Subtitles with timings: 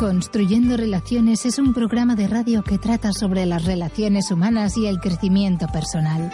[0.00, 4.98] Construyendo Relaciones es un programa de radio que trata sobre las relaciones humanas y el
[4.98, 6.30] crecimiento personal.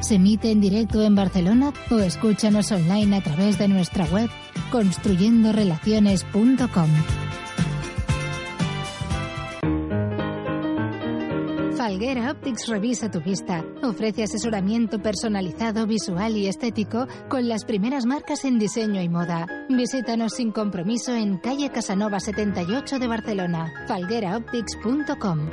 [0.00, 4.30] Se emite en directo en Barcelona o escúchanos online a través de nuestra web
[4.72, 6.88] construyendorelaciones.com.
[11.80, 13.64] Falguera Optics revisa tu vista.
[13.82, 19.46] Ofrece asesoramiento personalizado, visual y estético con las primeras marcas en diseño y moda.
[19.70, 23.72] Visítanos sin compromiso en calle Casanova 78 de Barcelona.
[23.88, 25.48] falgueraoptics.com.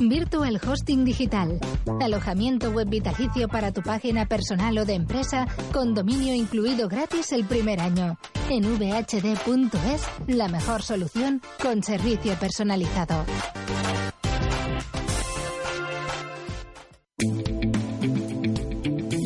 [0.00, 1.58] Virtual Hosting Digital.
[2.00, 7.44] Alojamiento web vitalicio para tu página personal o de empresa con dominio incluido gratis el
[7.44, 8.18] primer año.
[8.50, 13.24] En vhd.es, la mejor solución con servicio personalizado.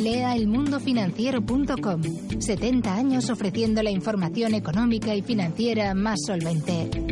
[0.03, 2.03] Lea elmundofinanciero.com.
[2.39, 7.08] 70 años ofreciendo la información económica y financiera más solvente.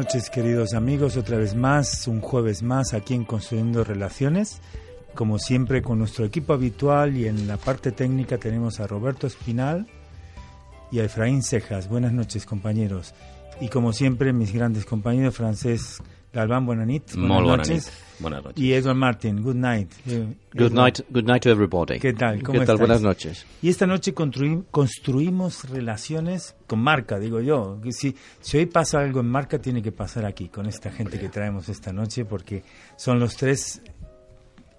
[0.00, 4.62] Noches queridos amigos, otra vez más, un jueves más aquí en Construyendo Relaciones.
[5.14, 9.86] Como siempre con nuestro equipo habitual y en la parte técnica tenemos a Roberto Espinal
[10.90, 11.90] y a Efraín Cejas.
[11.90, 13.12] Buenas noches compañeros.
[13.60, 15.98] Y como siempre mis grandes compañeros francés
[16.32, 17.16] Galván, noches.
[17.16, 17.82] Molt bona nit.
[18.20, 18.62] Buenas noches.
[18.62, 19.90] Y Edward Martin, good night.
[20.06, 21.98] Eh, Good night, good night to everybody.
[21.98, 22.42] ¿Qué tal?
[22.42, 22.74] ¿Cómo ¿Qué tal?
[22.76, 22.78] estáis?
[22.78, 23.46] Buenas noches.
[23.62, 27.80] Y esta noche construi- construimos relaciones con marca, digo yo.
[27.82, 31.18] Que si, si hoy pasa algo en marca, tiene que pasar aquí, con esta gente
[31.18, 32.62] que traemos esta noche, porque
[32.96, 33.82] son los tres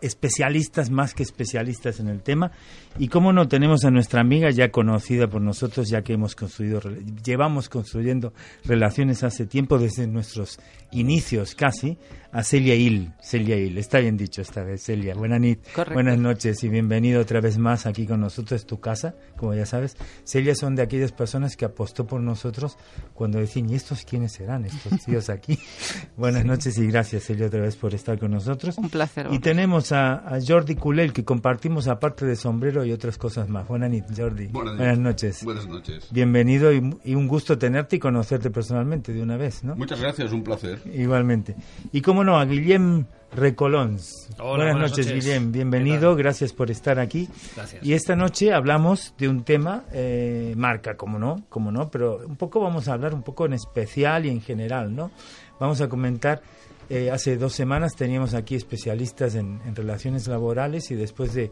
[0.01, 2.51] especialistas más que especialistas en el tema.
[2.97, 6.81] Y cómo no, tenemos a nuestra amiga ya conocida por nosotros, ya que hemos construido,
[7.23, 8.33] llevamos construyendo
[8.65, 10.59] relaciones hace tiempo, desde nuestros
[10.91, 11.97] inicios casi,
[12.33, 13.11] a Celia Hill.
[13.21, 15.13] Celia Hill, está bien dicho esta vez, Celia.
[15.15, 15.93] Buenas, nit- Correcto.
[15.93, 19.65] buenas noches y bienvenido otra vez más aquí con nosotros, es tu casa, como ya
[19.65, 19.97] sabes.
[20.23, 22.77] Celia son de aquellas personas que apostó por nosotros
[23.13, 25.59] cuando decían, ¿y estos quiénes serán, estos tíos aquí?
[26.17, 28.77] buenas noches y gracias, Celia, otra vez por estar con nosotros.
[28.77, 29.27] Un placer.
[29.31, 33.67] Y tenemos a, a Jordi Culel, que compartimos aparte de sombrero y otras cosas más.
[33.67, 34.47] Buenas noches, Jordi.
[34.47, 35.43] Buenas, noches.
[35.43, 36.07] Buenas noches.
[36.11, 39.75] Bienvenido y, y un gusto tenerte y conocerte personalmente de una vez, ¿no?
[39.75, 40.79] Muchas gracias, un placer.
[40.93, 41.55] Igualmente.
[41.91, 44.29] Y cómo no, a Guillem Recolons.
[44.37, 45.25] Hola, buenas, buenas noches, noches.
[45.25, 45.51] Guillem.
[45.51, 47.29] ¿Qué Bienvenido, gracias por estar aquí.
[47.55, 47.83] Gracias.
[47.85, 52.35] Y esta noche hablamos de un tema, eh, marca, como no, como no, pero un
[52.35, 55.11] poco vamos a hablar un poco en especial y en general, ¿no?
[55.59, 56.41] Vamos a comentar,
[56.89, 61.51] eh, hace dos semanas teníamos aquí especialistas en, en relaciones laborales y después de,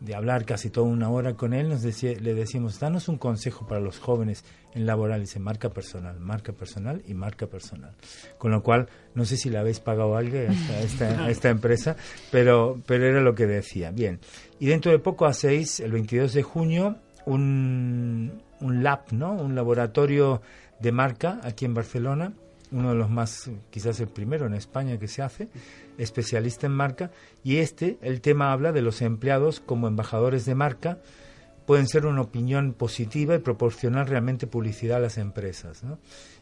[0.00, 3.66] de hablar casi toda una hora con él, nos decía, le decimos, danos un consejo
[3.66, 7.92] para los jóvenes en laborales, en marca personal, marca personal y marca personal.
[8.36, 10.74] Con lo cual, no sé si le habéis pagado a esta,
[11.24, 11.96] a esta- a empresa,
[12.30, 13.90] pero, pero era lo que decía.
[13.90, 14.20] Bien,
[14.60, 19.32] y dentro de poco hacéis, el 22 de junio, un, un lab, ¿no?
[19.32, 20.42] Un laboratorio
[20.80, 22.32] de marca aquí en Barcelona,
[22.70, 25.48] uno de los más, quizás el primero en España que se hace,
[25.98, 27.10] especialista en marca,
[27.42, 30.98] y este, el tema habla de los empleados como embajadores de marca,
[31.66, 35.82] pueden ser una opinión positiva y proporcionar realmente publicidad a las empresas.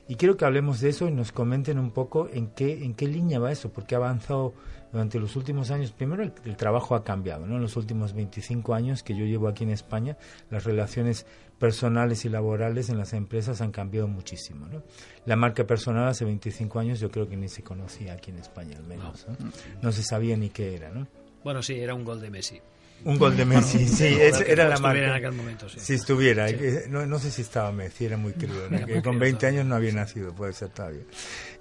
[0.06, 3.08] Y quiero que hablemos de eso y nos comenten un poco en qué, en qué
[3.08, 4.52] línea va eso, porque ha avanzado
[4.92, 5.92] durante los últimos años.
[5.92, 7.56] Primero, el, el trabajo ha cambiado, ¿no?
[7.56, 10.18] En los últimos 25 años que yo llevo aquí en España,
[10.50, 11.26] las relaciones
[11.58, 14.82] personales y laborales en las empresas han cambiado muchísimo, ¿no?
[15.26, 18.76] La marca personal hace 25 años yo creo que ni se conocía aquí en España
[18.76, 19.36] al menos, ¿no?
[19.82, 21.06] No se sabía ni qué era, ¿no?
[21.42, 22.60] Bueno, sí, era un gol de Messi.
[23.04, 25.06] Un gol de Messi, sí, es- que era la estuviera marca.
[25.06, 25.78] en aquel momento, sí.
[25.78, 26.56] Si estuviera, Sí.
[26.58, 29.48] eh, no, no sé si estaba Messi, era muy crudo, con crudo 20 todavía.
[29.48, 31.02] años no había nacido, puede ser todavía.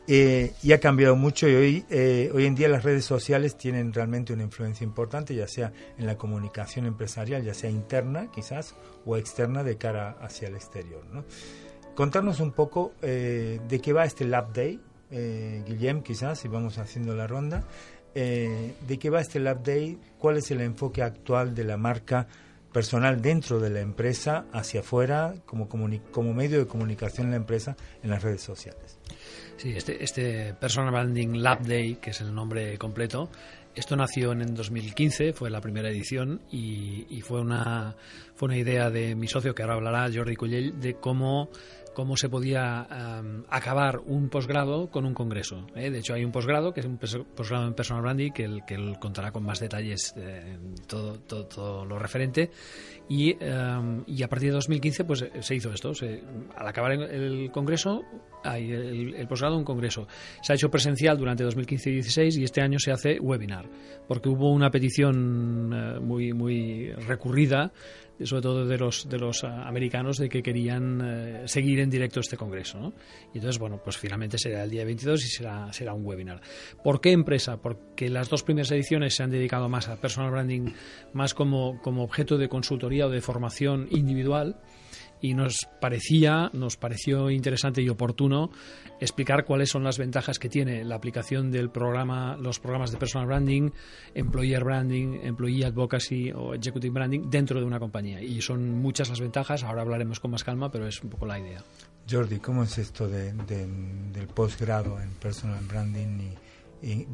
[0.06, 3.94] Eh, y ha cambiado mucho y hoy, eh, hoy en día las redes sociales tienen
[3.94, 9.16] realmente una influencia importante, ya sea en la comunicación empresarial, ya sea interna quizás o
[9.16, 11.06] externa de cara hacia el exterior.
[11.12, 11.24] ¿no?
[11.96, 14.80] Contarnos un poco eh, de qué va este Lab Day,
[15.12, 17.64] eh, Guillem, quizás, y vamos haciendo la ronda,
[18.16, 22.28] eh, de qué va este Lab Day, cuál es el enfoque actual de la marca
[22.72, 27.78] personal dentro de la empresa hacia afuera como, como medio de comunicación en la empresa
[28.02, 28.98] en las redes sociales.
[29.58, 33.30] Sí, este, este Personal Branding Lab Day, que es el nombre completo,
[33.76, 37.96] esto nació en 2015, fue la primera edición y, y, fue, una,
[38.36, 41.50] fue una idea de mi socio, que ahora hablará, Jordi Cullell, de cómo
[41.94, 42.88] cómo se podía
[43.50, 45.68] acabar un posgrado con un congreso.
[45.76, 45.90] ¿eh?
[45.90, 48.76] De hecho, hay un posgrado, que es un posgrado en personal branding, que él, que
[48.76, 50.58] él contará con más detalles eh,
[50.88, 52.52] todo, todo, lo referente.
[53.08, 53.36] Y,
[54.08, 55.92] y, a partir de 2015 pues se hizo esto.
[56.56, 58.02] al acabar el, congreso,
[58.44, 60.08] hay el, posgrado, un congreso.
[60.42, 63.70] Se ha hecho presencial durante 2015 y 2016 y este año se hace webinar,
[64.08, 67.72] porque hubo una petición eh, muy, muy recurrida
[68.24, 72.20] sobre todo de los, de los ah, americanos, de que querían eh, seguir en directo
[72.20, 72.94] este congreso.
[73.34, 76.42] Y entonces, bueno, pues finalmente será el día 22 y será, será un webinar.
[76.84, 77.58] ¿Por qué empresa?
[77.58, 80.72] Porque las dos primeras ediciones se han dedicado más a personal branding,
[81.14, 84.58] más como, como objeto de consultoría o de formación individual
[85.24, 88.52] y nos parecía, nos pareció interesante y oportuno
[89.00, 93.28] explicar cuáles son las ventajas que tiene la aplicación del programa, los programas de personal
[93.28, 93.72] branding,
[94.14, 98.22] employer branding, employee advocacy o executive branding dentro de una compañía.
[98.22, 101.40] Y son muchas las ventajas, ahora hablaremos con más calma, pero es un poco la
[101.40, 101.64] idea.
[102.10, 106.36] Jordi, ¿cómo es esto del posgrado en personal branding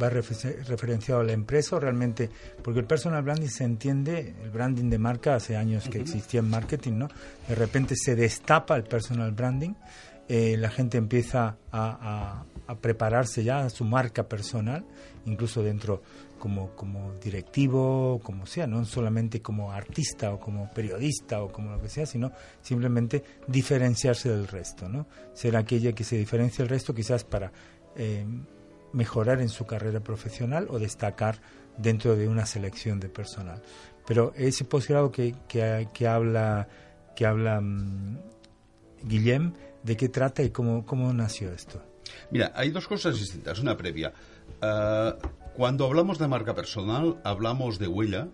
[0.02, 2.30] va referenciado a la empresa o realmente,
[2.64, 6.50] porque el personal branding se entiende, el branding de marca hace años que existía en
[6.50, 7.08] marketing, ¿no?
[7.48, 9.74] De repente se destapa el personal branding,
[10.28, 12.44] eh, la gente empieza a,
[12.82, 14.86] prepararse ya a su marca personal,
[15.26, 16.04] incluso dentro
[16.38, 21.82] como, como directivo, como sea, no solamente como artista o como periodista o como lo
[21.82, 22.32] que sea, sino
[22.62, 25.08] simplemente diferenciarse del resto, ¿no?
[25.34, 27.52] Ser aquella que se diferencia del resto quizás para...
[27.96, 28.26] Eh,
[28.94, 31.42] mejorar en su carrera profesional o destacar
[31.78, 33.62] dentro de una selección de personal.
[34.06, 36.68] Pero ese posgrado que, que, habla,
[37.16, 38.18] que habla mm,
[39.04, 39.54] Guillem,
[39.84, 41.82] ¿de qué trata y cómo, cómo nació esto?
[42.32, 43.60] Mira, hay dos cosas distintas.
[43.60, 44.14] Una previa.
[44.62, 45.16] Ah,
[45.56, 48.28] cuando hablamos de marca personal, hablamos de huella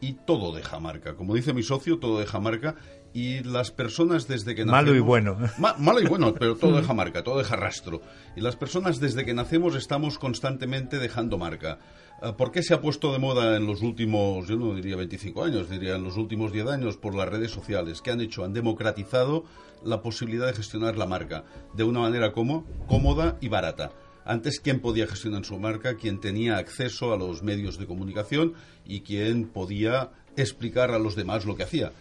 [0.00, 1.16] y todo deja marca.
[1.16, 2.76] Como dice mi socio, todo deja marca
[3.12, 4.84] y las personas desde que nacemos...
[4.84, 5.38] Malo y bueno.
[5.78, 8.02] malo y bueno, pero todo deja marca, todo deja rastro.
[8.36, 11.78] Y las personas desde que nacemos estamos constantemente dejando marca.
[12.20, 15.44] Ah, ¿Por qué se ha puesto de moda en los últimos, yo no diría 25
[15.44, 18.02] años, diría en los últimos 10 años por las redes sociales?
[18.02, 18.44] ¿Qué han hecho?
[18.44, 19.44] Han democratizado
[19.82, 21.44] la posibilidad de gestionar la marca
[21.74, 23.92] de una manera como cómoda y barata.
[24.26, 25.94] Antes, ¿quién podía gestionar su marca?
[25.96, 31.46] ¿Quién tenía acceso a los medios de comunicación y quién podía explicar a los demás
[31.46, 31.92] lo que hacía?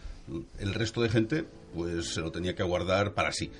[0.60, 3.52] el resto de gente pues se lo tenía que guardar para sí.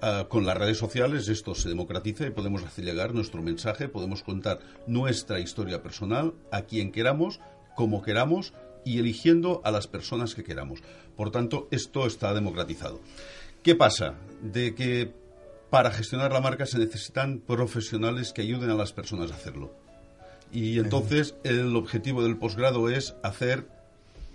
[0.00, 4.22] Ah, con las redes sociales esto se democratiza y podemos hacer llegar nuestro mensaje, podemos
[4.22, 7.40] contar nuestra historia personal a quien queramos,
[7.76, 8.52] como queramos
[8.84, 10.80] y eligiendo a las personas que queramos.
[11.16, 13.00] Por tanto, esto está democratizado.
[13.62, 14.16] ¿Qué pasa?
[14.42, 15.14] De que
[15.72, 19.72] para gestionar la marca se necesitan profesionales que ayuden a las personas a hacerlo.
[20.52, 23.66] Y entonces el objetivo del posgrado es hacer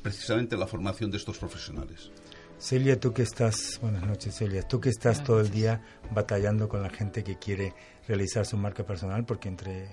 [0.01, 2.10] precisamente la formación de estos profesionales.
[2.57, 6.81] Celia, tú que estás, buenas noches Celia, tú que estás todo el día batallando con
[6.81, 7.75] la gente que quiere
[8.07, 9.89] realizar su marca personal, porque entre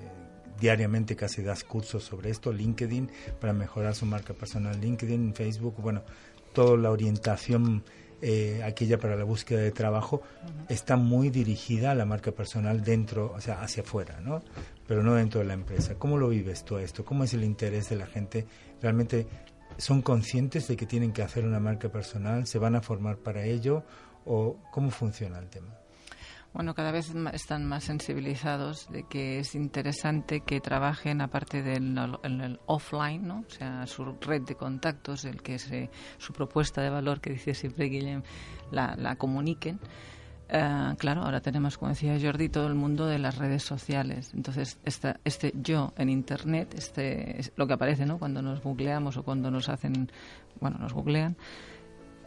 [0.59, 6.05] diariamente casi das cursos sobre esto, LinkedIn, para mejorar su marca personal, LinkedIn, Facebook, bueno,
[6.55, 7.85] toda la orientación
[8.27, 10.23] eh, aquella para la búsqueda de trabajo
[10.71, 14.43] está muy dirigida a la marca personal dentro, o sea, hacia afuera, ¿no?
[14.87, 15.97] Pero no dentro de la empresa.
[15.99, 17.05] ¿Cómo lo vives tú esto?
[17.05, 18.47] ¿Cómo es el interés de la gente?
[18.81, 19.27] ¿Realmente
[19.77, 22.47] son conscientes de que tienen que hacer una marca personal?
[22.47, 23.83] ¿Se van a formar para ello?
[24.25, 25.84] ¿O cómo funciona el tema?
[26.55, 33.27] Bueno, cada vez están más sensibilizados de que es interesante que trabajen aparte del offline,
[33.27, 33.45] ¿no?
[33.47, 37.55] o sea, su red de contactos, el que se, su propuesta de valor que dice
[37.55, 38.23] siempre Guillem,
[38.71, 39.81] la, la comuniquen
[40.49, 44.31] eh, claro, ahora tenemos, como decía Jordi, todo el mundo de las redes sociales.
[44.35, 48.19] Entonces, esta, este yo en Internet, este, es lo que aparece ¿no?
[48.19, 50.11] cuando nos googleamos o cuando nos hacen,
[50.61, 51.37] bueno, nos googlean,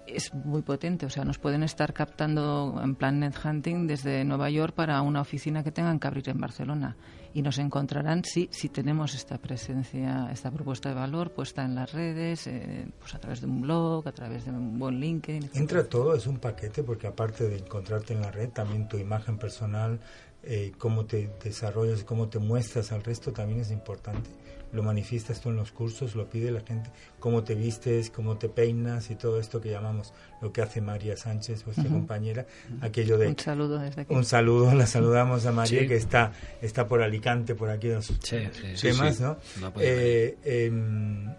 [0.08, 1.06] es muy potente.
[1.06, 5.22] O sea, nos pueden estar captando en plan net hunting desde Nueva York para una
[5.22, 6.98] oficina que tengan que abrir en Barcelona
[7.34, 11.92] y nos encontrarán si, si tenemos esta presencia, esta propuesta de valor puesta en las
[11.92, 15.52] redes, eh, pues a través de un blog, a través de un buen LinkedIn.
[15.54, 19.38] Entra todo, es un paquete, porque aparte de encontrarte en la red, también tu imagen
[19.38, 20.00] personal,
[20.44, 24.30] eh, cómo te desarrollas, cómo te muestras al resto también es importante.
[24.74, 28.50] Lo manifiestas tú en los cursos, lo pide la gente, cómo te vistes, cómo te
[28.50, 32.46] peinas y todo esto que llamamos lo que hace María Sánchez, vuestra compañera,
[32.82, 33.28] aquello de...
[33.28, 34.14] Un saludo desde aquí.
[34.14, 39.20] Un saludo, la saludamos a María que está, está por Alicante, por aquí los temas,
[39.22, 39.38] ¿no?
[39.80, 41.30] eh, em,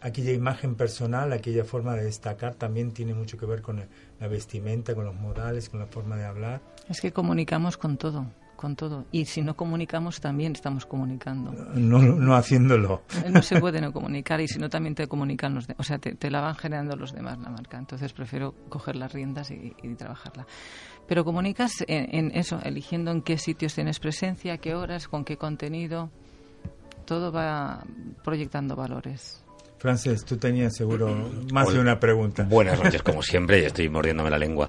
[0.00, 3.84] aquella imagen personal, aquella forma de destacar también tiene mucho que ver con
[4.20, 6.60] la vestimenta, con los modales, con la forma de hablar.
[6.88, 8.26] Es que comunicamos con todo
[8.58, 9.06] con todo.
[9.12, 11.52] Y si no comunicamos, también estamos comunicando.
[11.74, 13.02] No, no haciéndolo.
[13.30, 15.80] No se puede no comunicar y si no, también te comunican los demás.
[15.80, 17.78] O sea, te, la van generando los demás la marca.
[17.78, 20.46] Entonces prefiero coger las riendas y, trabajarla.
[21.06, 26.10] Pero comunicas en, eso, eligiendo en qué sitios tienes presencia, qué horas, con qué contenido.
[27.06, 27.84] Todo va
[28.24, 29.42] proyectando valores.
[29.78, 32.42] Frances, tú tenías seguro más de una pregunta.
[32.42, 34.68] Buenas noches, como siempre, y estoy mordiéndome la lengua.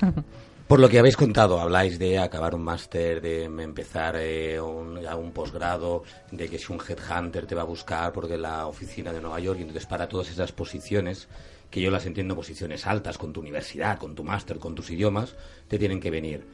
[0.72, 5.32] Por lo que habéis contado, habláis de acabar un máster, de empezar eh, un, un
[5.32, 9.38] posgrado, de que si un headhunter te va a buscar porque la oficina de Nueva
[9.38, 11.28] York, y entonces para todas esas posiciones,
[11.70, 15.36] que yo las entiendo posiciones altas, con tu universidad, con tu máster, con tus idiomas,
[15.68, 16.46] te tienen que venir.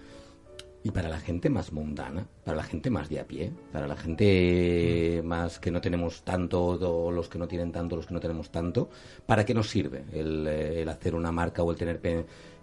[0.84, 3.96] Y para la gente más mundana, para la gente más de a pie, para la
[3.96, 8.50] gente más que no tenemos tanto, los que no tienen tanto, los que no tenemos
[8.50, 8.88] tanto,
[9.26, 12.00] ¿para qué nos sirve el, eh, hacer una marca o el tener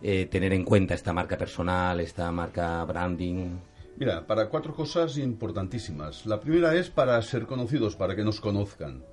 [0.01, 3.57] eh, tener en cuenta esta marca personal, esta marca branding?
[3.97, 6.25] Mira, para cuatro cosas importantísimas.
[6.25, 9.03] La primera es para ser conocidos, para que nos conozcan.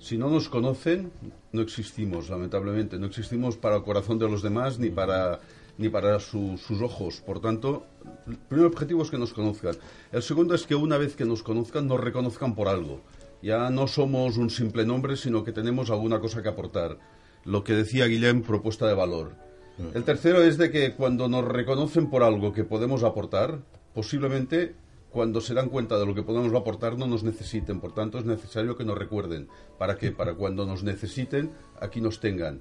[0.00, 1.12] Si no nos conocen,
[1.52, 2.98] no existimos, lamentablemente.
[2.98, 5.40] No existimos para el corazón de los demás ni para,
[5.80, 7.20] ni para sus ojos.
[7.20, 7.86] Por tanto,
[8.28, 9.74] el primer objetivo es que nos conozcan.
[10.12, 13.00] El segundo es que una vez que nos conozcan, nos reconozcan por algo.
[13.42, 16.98] Ya no somos un simple nombre, sino que tenemos alguna cosa que aportar.
[17.44, 19.50] Lo que decía Guillem, propuesta de valor
[19.94, 23.60] el tercero es de que cuando nos reconocen por algo que podemos aportar,
[23.94, 24.74] posiblemente
[25.10, 27.80] cuando se dan cuenta de lo que podemos aportar no nos necesiten.
[27.80, 29.48] Por tanto, es necesario que nos recuerden.
[29.78, 30.12] ¿Para qué?
[30.12, 32.60] Para cuando nos necesiten, aquí nos tengan.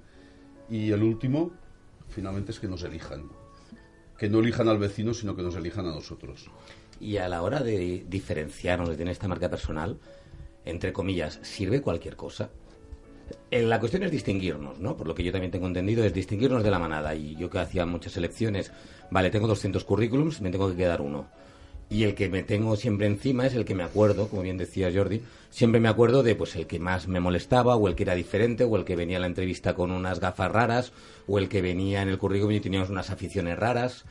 [0.70, 1.52] Y el último,
[2.10, 3.30] finalmente, es que nos elijan.
[4.18, 6.50] Que no elijan al vecino, sino que nos elijan a nosotros.
[7.00, 9.98] Y a la hora de diferenciarnos, de tener esta marca personal,
[10.66, 12.50] entre comillas, ¿sirve cualquier cosa?
[13.52, 14.98] Eh, la cuestión es distinguirnos, ¿no?
[14.98, 17.16] Por lo que yo también tengo entendido, es distinguirnos de la manada.
[17.16, 18.72] Y yo que hacía muchas elecciones,
[19.10, 21.30] vale, tengo 200 currículums, me tengo que quedar uno.
[21.90, 24.92] Y el que me tengo siempre encima es el que me acuerdo, como bien decía
[24.94, 28.14] Jordi, siempre me acuerdo de pues el que más me molestaba, o el que era
[28.14, 30.94] diferente, o el que venía a la entrevista con unas gafas raras,
[31.28, 34.06] o el que venía en el currículum y teníamos unas aficiones raras.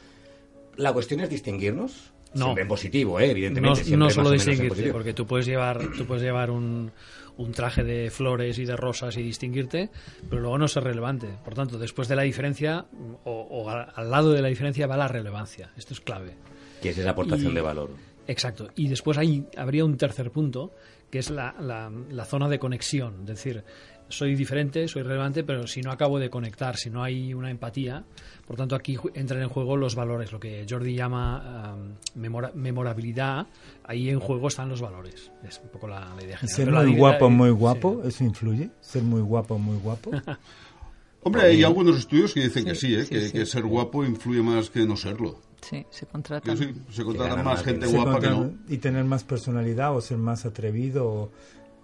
[0.76, 2.44] La cuestión es distinguirnos, no.
[2.46, 3.30] Siempre en positivo, ¿eh?
[3.30, 3.96] evidentemente.
[3.96, 6.92] No, solo distinguirte, porque tú puedes llevar, tú puedes llevar un,
[7.38, 9.90] un traje de flores y de rosas y distinguirte,
[10.28, 11.28] pero luego no ser relevante.
[11.44, 12.86] Por tanto, después de la diferencia,
[13.24, 15.70] o, al lado de la diferencia va la relevancia.
[15.76, 16.34] Esto es clave.
[16.80, 17.90] Que es esa aportación de valor.
[18.26, 18.68] Exacto.
[18.76, 20.72] Y después hay, habría un tercer punto,
[21.10, 23.20] que es la, la, la zona de conexión.
[23.22, 23.64] Es decir,
[24.08, 28.04] soy diferente, soy relevante, pero si no acabo de conectar, si no hay una empatía,
[28.46, 31.76] por tanto aquí entran en juego los valores, lo que Jordi llama
[32.14, 33.46] memorabilidad,
[33.84, 35.30] ahí en juego están los valores.
[35.46, 36.48] Es un poco la, idea general.
[36.48, 38.70] Ser muy guapo, muy guapo, ¿eso influye?
[38.80, 40.10] Ser muy guapo, muy guapo.
[41.22, 43.06] Hombre, hay algunos estudios que dicen que sí, ¿eh?
[43.06, 45.40] que, ser guapo influye más que no serlo.
[45.60, 46.56] Sí, se contratan.
[46.56, 48.52] se contratan más gente guapa que no.
[48.68, 51.30] Y tener más personalidad o ser más atrevido o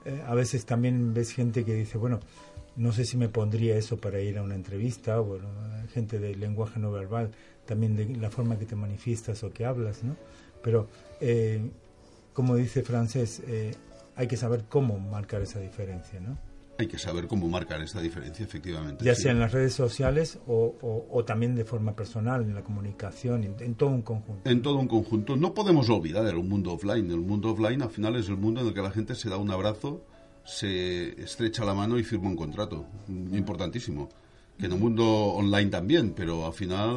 [0.05, 2.21] eh, a veces también ves gente que dice, bueno,
[2.77, 5.49] no sé si me pondría eso para ir a una entrevista, o bueno,
[5.93, 7.31] gente de lenguaje no verbal,
[7.67, 10.17] también de la forma que te manifiestas o que hablas, ¿no?
[10.63, 10.89] Pero,
[11.21, 11.61] eh,
[12.33, 13.75] como dice Francés, eh,
[14.17, 16.37] hay que saber cómo marcar esa diferencia, ¿no?
[16.79, 19.05] Hay que saber cómo marcar esta diferencia, efectivamente.
[19.05, 23.45] Ya sea en las redes sociales o, o, también de forma personal, en la comunicación,
[23.45, 24.51] en, todo un conjunto.
[24.51, 25.37] En todo un conjunto.
[25.37, 27.11] No podemos olvidar el mundo offline.
[27.11, 29.37] El mundo offline al final es el mundo en el que la gente se da
[29.37, 30.05] un abrazo,
[30.45, 32.87] se estrecha la mano y firma un contrato.
[33.09, 34.09] Importantísimo
[34.59, 36.95] que en el mundo online también, pero al final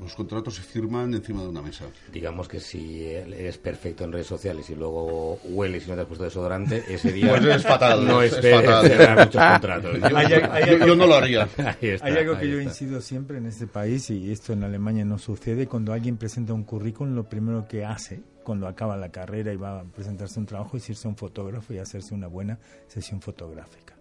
[0.00, 1.84] los contratos se firman encima de una mesa.
[2.12, 6.06] Digamos que si eres perfecto en redes sociales y luego hueles y no te has
[6.06, 9.16] puesto desodorante, ese día pues es fatal, no es fatal.
[9.18, 9.98] muchos contratos.
[10.86, 11.48] Yo, no lo haría.
[11.80, 15.66] hay algo que yo incido siempre en este país y esto en Alemania no sucede.
[15.66, 19.80] Cuando alguien presenta un currículum, lo primero que hace cuando acaba la carrera y va
[19.80, 23.94] a presentarse un trabajo es irse a un fotógrafo y hacerse una buena sesión fotográfica.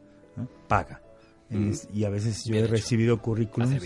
[0.68, 1.02] Paga
[1.94, 3.84] y a veces yo he recibido currículums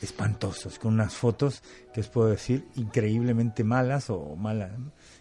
[0.00, 1.62] espantosos, con unas fotos
[1.92, 4.72] que os puedo decir increíblemente malas o malas,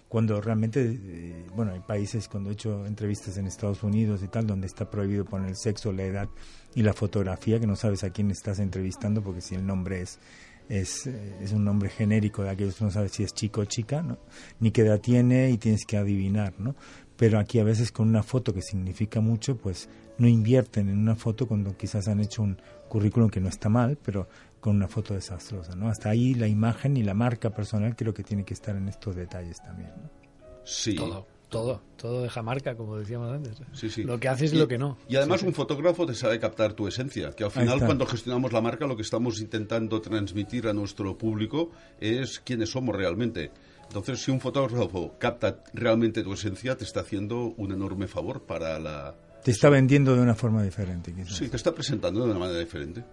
[0.07, 4.47] cuando realmente, eh, bueno, hay países, cuando he hecho entrevistas en Estados Unidos y tal,
[4.47, 6.29] donde está prohibido poner el sexo, la edad
[6.73, 10.19] y la fotografía, que no sabes a quién estás entrevistando, porque si el nombre es
[10.69, 14.03] es, es un nombre genérico de aquellos que no sabes si es chico o chica,
[14.03, 14.19] ¿no?
[14.59, 16.75] ni qué edad tiene y tienes que adivinar, ¿no?
[17.19, 21.17] Pero aquí a veces con una foto que significa mucho, pues no invierten en una
[21.17, 22.57] foto cuando quizás han hecho un
[22.87, 24.29] currículum que no está mal, pero
[24.61, 25.89] con una foto desastrosa, ¿no?
[25.89, 29.17] Hasta ahí la imagen y la marca personal creo que tiene que estar en estos
[29.17, 30.09] detalles también, ¿no?
[30.63, 30.95] Sí.
[30.95, 33.57] Todo, todo, todo deja marca, como decíamos antes.
[33.73, 34.03] Sí, sí.
[34.03, 34.97] Lo que haces y lo que no.
[35.09, 38.61] Y además un fotógrafo te sabe captar tu esencia, que al final cuando gestionamos la
[38.61, 43.51] marca lo que estamos intentando transmitir a nuestro público es quiénes somos realmente.
[43.89, 48.77] Entonces, si un fotógrafo capta realmente tu esencia, te está haciendo un enorme favor para
[48.77, 49.15] la...
[49.43, 51.35] Te está vendiendo de una forma diferente, quizás.
[51.35, 53.03] Sí, te está presentando de una manera diferente.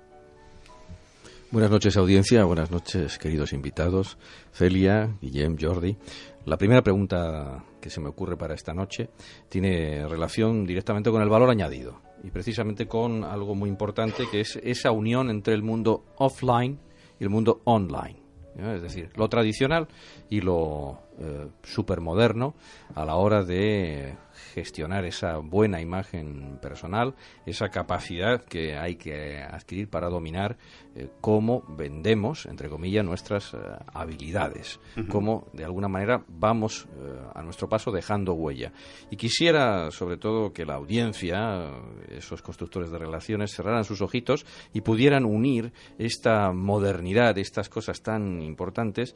[1.51, 2.45] Buenas noches, audiencia.
[2.45, 4.19] Buenas noches, queridos invitados.
[4.53, 5.97] Celia, Guillem, Jordi.
[6.45, 9.09] La primera pregunta que se me ocurre para esta noche
[9.49, 14.57] tiene relación directamente con el valor añadido y precisamente con algo muy importante que es
[14.63, 16.79] esa unión entre el mundo offline
[17.19, 18.26] y el mundo online.
[18.59, 19.87] Es decir, lo tradicional
[20.31, 22.55] y lo eh, supermoderno
[22.95, 24.15] a la hora de
[24.55, 30.57] gestionar esa buena imagen personal, esa capacidad que hay que adquirir para dominar
[30.95, 33.59] eh, cómo vendemos, entre comillas, nuestras eh,
[33.93, 38.73] habilidades, cómo de alguna manera vamos eh, a nuestro paso dejando huella.
[39.11, 41.71] Y quisiera, sobre todo, que la audiencia,
[42.09, 48.41] esos constructores de relaciones, cerraran sus ojitos y pudieran unir esta modernidad, estas cosas tan
[48.41, 49.15] importantes,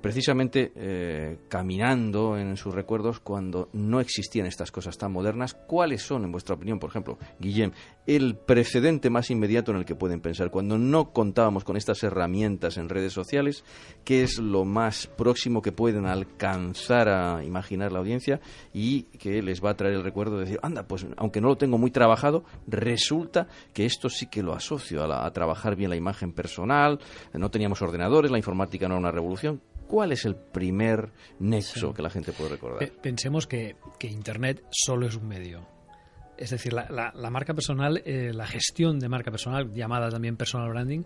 [0.00, 0.72] precisamente
[1.48, 6.56] caminando en sus recuerdos cuando no existían estas cosas tan modernas, ¿cuáles son, en vuestra
[6.56, 7.72] opinión, por ejemplo, Guillem,
[8.06, 10.50] el precedente más inmediato en el que pueden pensar?
[10.50, 13.64] Cuando no contábamos con estas herramientas en redes sociales,
[14.04, 18.40] ¿qué es lo más próximo que pueden alcanzar a imaginar la audiencia
[18.74, 21.56] y que les va a traer el recuerdo de decir, anda, pues aunque no lo
[21.56, 25.96] tengo muy trabajado, resulta que esto sí que lo asocio a, a trabajar bien la
[25.96, 26.98] imagen personal,
[27.32, 29.60] no teníamos ordenadores, la informática no era una revolución.
[29.90, 32.88] ¿Cuál es el primer nexo que la gente puede recordar?
[33.02, 35.66] Pensemos que, Internet solo es un medio.
[36.38, 41.02] Es decir, la, marca personal, eh, la gestión de marca personal, llamada también personal branding,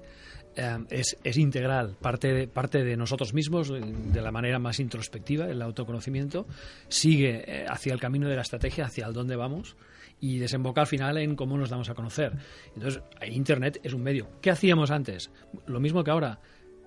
[0.55, 5.62] eh, es, integral, parte de, parte de nosotros mismos, de la manera más introspectiva, el
[5.62, 6.47] autoconocimiento,
[6.88, 9.76] sigue eh, hacia el camino de la estrategia, hacia el dónde vamos
[10.21, 12.33] y desemboca al final en cómo nos damos a conocer.
[12.75, 14.29] Entonces, Internet es un medio.
[14.42, 15.31] ¿Qué hacíamos antes?
[15.66, 16.38] Lo mismo que ahora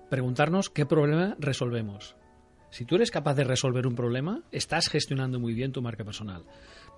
[0.08, 2.16] preguntarnos qué problema resolvemos.
[2.70, 6.44] Si tú eres capaz de resolver un problema, estás gestionando muy bien tu marca personal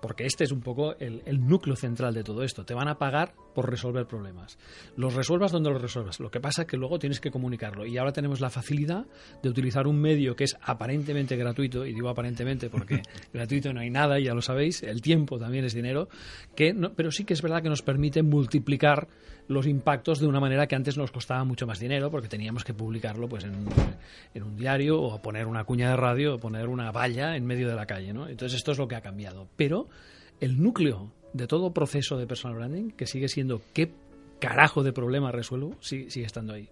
[0.01, 2.65] porque este es un poco el, núcleo central de todo esto.
[2.65, 4.57] Te van a pagar por resolver problemas.
[4.97, 6.19] Los resuelvas donde los resuelvas.
[6.19, 7.85] Lo que pasa es que luego tienes que comunicarlo.
[7.85, 9.05] Y ahora tenemos la facilidad
[9.41, 13.01] de utilizar un medio que es aparentemente gratuito, y digo aparentemente porque
[13.33, 16.09] gratuito no hay nada, ya lo sabéis, el tiempo también es dinero,
[16.55, 19.07] que pero sí que es verdad que nos permite multiplicar
[19.51, 22.73] los impactos de una manera que antes nos costaba mucho más dinero porque teníamos que
[22.73, 23.67] publicarlo pues en,
[24.43, 27.75] un diario o poner una cuña de radio o poner una valla en medio de
[27.75, 28.13] la calle.
[28.13, 28.27] ¿no?
[28.27, 29.47] Entonces esto es lo que ha cambiado.
[29.55, 29.87] Pero
[30.39, 33.91] el núcleo de todo proceso de personal branding, que sigue siendo qué
[34.39, 36.69] carajo de problema resuelvo, sigue, sigue estando ahí.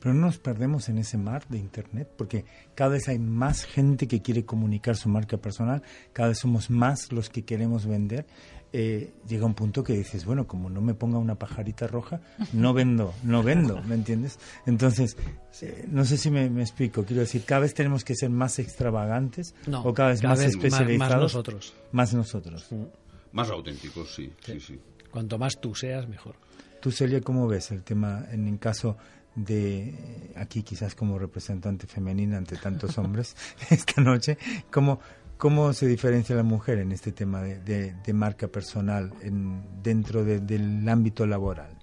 [0.00, 4.06] Pero no nos perdemos en ese mar de Internet, porque cada vez hay más gente
[4.06, 5.82] que quiere comunicar su marca personal,
[6.12, 8.26] cada vez somos más los que queremos vender.
[8.70, 12.20] Eh, llega un punto que dices, bueno, como no me ponga una pajarita roja,
[12.52, 14.38] no vendo, no vendo, ¿me entiendes?
[14.66, 15.16] Entonces,
[15.62, 19.54] eh, no sé si me, explico, quiero decir, cada vez tenemos que ser más extravagantes
[19.72, 20.98] o cada vez más especializados.
[20.98, 21.74] Más, nosotros.
[21.92, 22.66] Más nosotros.
[22.70, 22.84] Mm.
[23.32, 24.78] Más auténticos, sí, sí, sí.
[25.10, 26.36] Cuanto más tú seas, mejor.
[26.80, 28.96] Tú, Celia, ¿cómo ves el tema en el caso
[29.44, 33.36] de aquí quizás como representante femenina ante tantos hombres
[33.70, 34.38] esta noche?
[34.70, 35.00] ¿Cómo,
[35.36, 40.88] cómo se diferencia la mujer en este tema de, de, marca personal en, dentro del
[40.88, 41.76] ámbito laboral?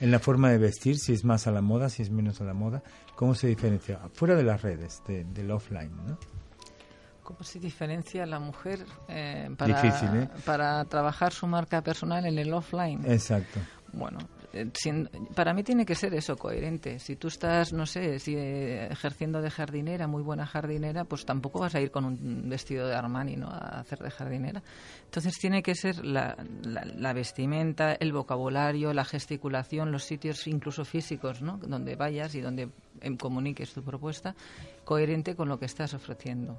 [0.00, 2.44] En la forma de vestir, si es más a la moda, si es menos a
[2.44, 2.82] la moda,
[3.16, 3.98] ¿cómo se diferencia?
[4.12, 6.18] Fuera de las redes, del offline, ¿no?
[7.24, 10.30] ¿Cómo se diferencia la mujer eh, para, ¿eh?
[10.46, 13.04] para trabajar su marca personal en el offline?
[13.04, 13.60] Exacto.
[13.92, 14.18] Bueno,
[14.52, 14.70] eh,
[15.34, 16.98] para mí tiene que ser eso, coherente.
[16.98, 21.74] Si tú estás, no sé, si, ejerciendo de jardinera, muy buena jardinera, pues tampoco vas
[21.74, 23.48] a ir con un vestido de Armani ¿no?
[23.48, 24.62] a hacer de jardinera.
[25.04, 31.42] Entonces tiene que ser la, la, vestimenta, el vocabulario, la gesticulación, los sitios incluso físicos,
[31.42, 31.58] ¿no?
[31.58, 34.34] donde vayas y donde em, comuniques tu propuesta,
[34.84, 36.58] coherente con lo que estás ofreciendo.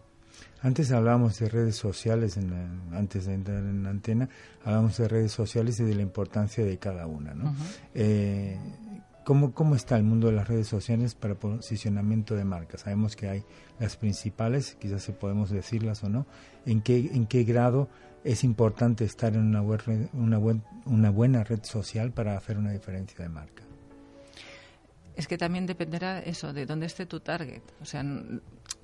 [0.61, 2.37] Antes hablábamos de redes sociales,
[2.91, 4.29] antes de entrar en la antena,
[4.63, 7.33] hablábamos de redes sociales y de la importancia de cada una.
[7.33, 7.55] ¿no?
[7.93, 8.57] Eh,
[9.23, 12.81] ¿cómo, ¿Cómo está el mundo de las redes sociales para posicionamiento de marcas?
[12.81, 13.43] Sabemos que hay
[13.79, 16.25] las principales, quizás se podemos decirlas o no.
[16.65, 17.87] ¿En qué, en qué grado
[18.23, 20.39] es importante estar en una, una,
[20.85, 23.63] una buena red social para hacer una diferencia de marca?
[25.15, 27.61] Es que también dependerá eso, de dónde esté tu target.
[27.81, 28.05] O sea,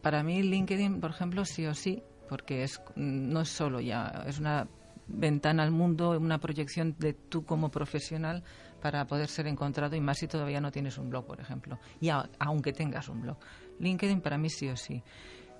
[0.05, 4.37] para mí LinkedIn, por ejemplo, sí o sí, porque es, no es solo ya, es
[4.37, 4.67] una
[5.07, 8.43] ventana al mundo, una proyección de tú como profesional
[8.83, 12.09] para poder ser encontrado y más si todavía no tienes un blog, por ejemplo, y
[12.37, 13.37] aunque tengas un blog.
[13.79, 15.01] LinkedIn para mí sí o sí.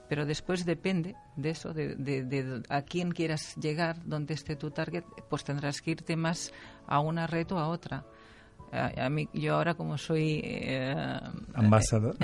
[0.08, 5.06] Pero después depende de eso, de, de, a quién quieras llegar, dónde esté tu target,
[5.28, 6.54] pues tendrás que irte más
[6.86, 8.06] a una red o a otra.
[8.72, 10.96] A, mí, yo ahora como soy eh,
[11.54, 12.18] ambasador,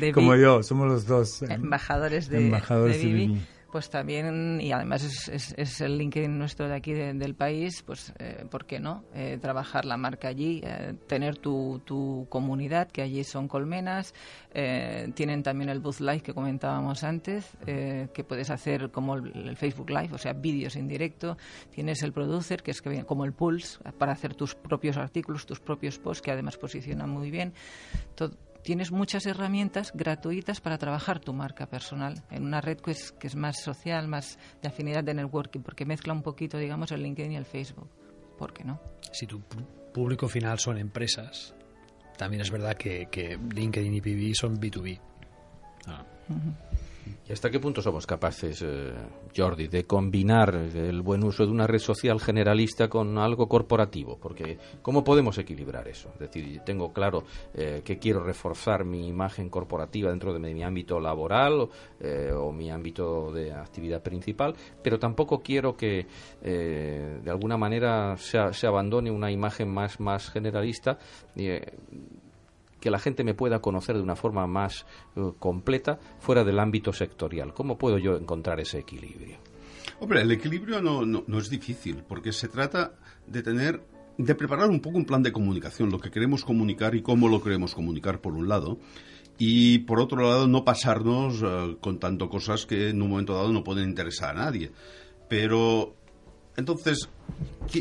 [0.00, 3.38] de como yo, somos los dos eh, embajadores de, embajadores de,
[3.70, 8.46] pues también, y además es, es, el LinkedIn nuestro de aquí del país, pues eh,
[8.50, 9.04] ¿por qué no?
[9.14, 14.14] Eh, trabajar la marca allí, eh, tener tu, tu, comunidad, que allí son colmenas,
[15.14, 20.10] tienen también el Booth Live que comentábamos antes, que puedes hacer como el, Facebook Live,
[20.12, 21.36] o sea, vídeos en directo,
[21.70, 25.98] tienes el producer, que es como el Pulse, para hacer tus propios artículos, tus propios
[25.98, 27.52] posts, que además posicionan muy bien.
[28.16, 33.12] Todo, tienes muchas herramientas gratuitas para trabajar tu marca personal en una red que es,
[33.12, 37.02] que es más social, más de afinidad de networking, porque mezcla un poquito, digamos, el
[37.02, 37.88] LinkedIn y el Facebook.
[38.36, 38.80] ¿Por qué no?
[39.12, 39.40] Si tu
[39.92, 41.54] público final son empresas,
[42.16, 45.00] también es verdad que, LinkedIn y PB son B2B.
[45.86, 46.04] Ah.
[47.28, 48.92] ¿Y hasta qué punto somos capaces, eh,
[49.36, 54.18] Jordi, de combinar el buen uso de una red social generalista con algo corporativo?
[54.20, 56.10] Porque ¿cómo podemos equilibrar eso?
[56.14, 60.98] Es decir, tengo claro eh, que quiero reforzar mi imagen corporativa dentro de mi, ámbito
[60.98, 61.68] laboral
[62.00, 66.06] eh, o mi ámbito de actividad principal, pero tampoco quiero que
[66.42, 70.98] de alguna manera se, se, abandone una imagen más, más generalista
[72.80, 74.86] que la gente me pueda conocer de una forma más
[75.16, 77.54] eh, completa fuera del ámbito sectorial.
[77.54, 79.36] ¿Cómo puedo yo encontrar ese equilibrio?
[80.00, 82.92] Hombre, el equilibrio no, es difícil, porque se trata
[83.26, 83.82] de tener,
[84.16, 87.42] de preparar un poco un plan de comunicación, lo que queremos comunicar y cómo lo
[87.42, 88.78] queremos comunicar, por un lado,
[89.38, 93.64] y por otro lado, no pasarnos eh, contando cosas que en un momento dado no
[93.64, 94.72] pueden interesar a nadie.
[95.28, 95.94] Pero,
[96.56, 97.08] entonces,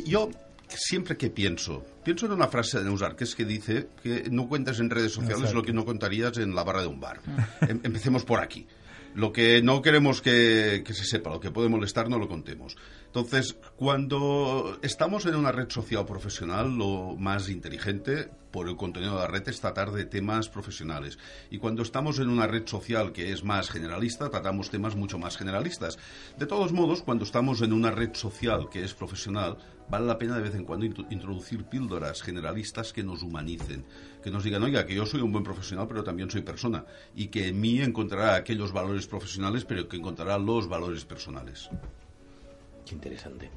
[0.06, 0.30] yo
[0.76, 4.48] siempre que pienso, pienso en una frase de Neusar, que es que dice que no
[4.48, 7.22] cuentas en redes sociales lo que no contarías en la barra de un bar.
[7.62, 8.68] Em, empecemos por aquí.
[9.16, 12.76] Lo que no queremos que, se sepa, lo que puede molestar, no lo contemos.
[13.08, 19.20] Entonces, cuando estamos en una red social profesional, lo más inteligente por el contenido de
[19.20, 21.20] la red es tratar de temas profesionales.
[21.52, 25.38] Y cuando estamos en una red social que es más generalista, tratamos temas mucho más
[25.38, 26.00] generalistas.
[26.40, 29.60] De todos modos, cuando estamos en una red social que es profesional,
[29.92, 33.86] vale la pena de vez en cuando introducir píldoras generalistas que nos humanicen,
[34.24, 37.28] que nos digan, oiga, que yo soy un buen profesional, pero también soy persona, y
[37.28, 41.70] que en mí encontrará aquellos valores profesionales, pero que encontrará los valores personales.
[42.88, 43.52] Qué interesante.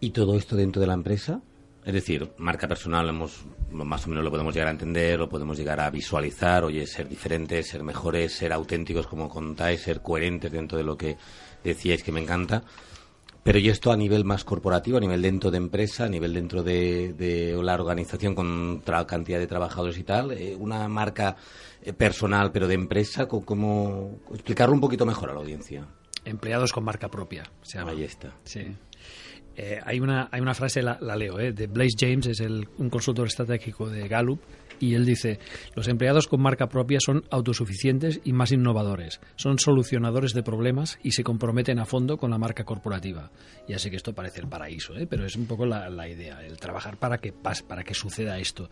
[0.00, 1.40] ¿Y todo esto dentro de la empresa?
[1.84, 5.58] Es decir, marca personal, hemos, más o menos lo podemos llegar a entender, lo podemos
[5.58, 10.78] llegar a visualizar, oye, ser diferentes, ser mejores, ser auténticos, como contáis, ser coherentes dentro
[10.78, 11.16] de lo que
[11.64, 12.62] decíais que me encanta.
[13.42, 16.62] Pero y esto a nivel más corporativo, a nivel dentro de empresa, a nivel dentro
[16.62, 21.34] de, la organización con cantidad de trabajadores y tal, eh, una marca
[21.82, 25.84] eh, personal pero de empresa, ¿cómo explicarlo un poquito mejor a la audiencia?
[26.24, 27.90] Empleados con marca propia, se llama.
[27.90, 28.32] Ahí está.
[28.44, 28.76] Sí.
[29.56, 33.26] Eh, hay, una, hay una frase, la, leo, de Blaise James, es el, un consultor
[33.26, 34.40] estratégico de Gallup,
[34.82, 35.38] y él dice,
[35.76, 41.12] los empleados con marca propia son autosuficientes y más innovadores, son solucionadores de problemas y
[41.12, 43.30] se comprometen a fondo con la marca corporativa.
[43.68, 45.06] Ya sé que esto parece el paraíso, ¿eh?
[45.06, 48.70] pero es un poco la, idea, el trabajar para que, para que suceda esto.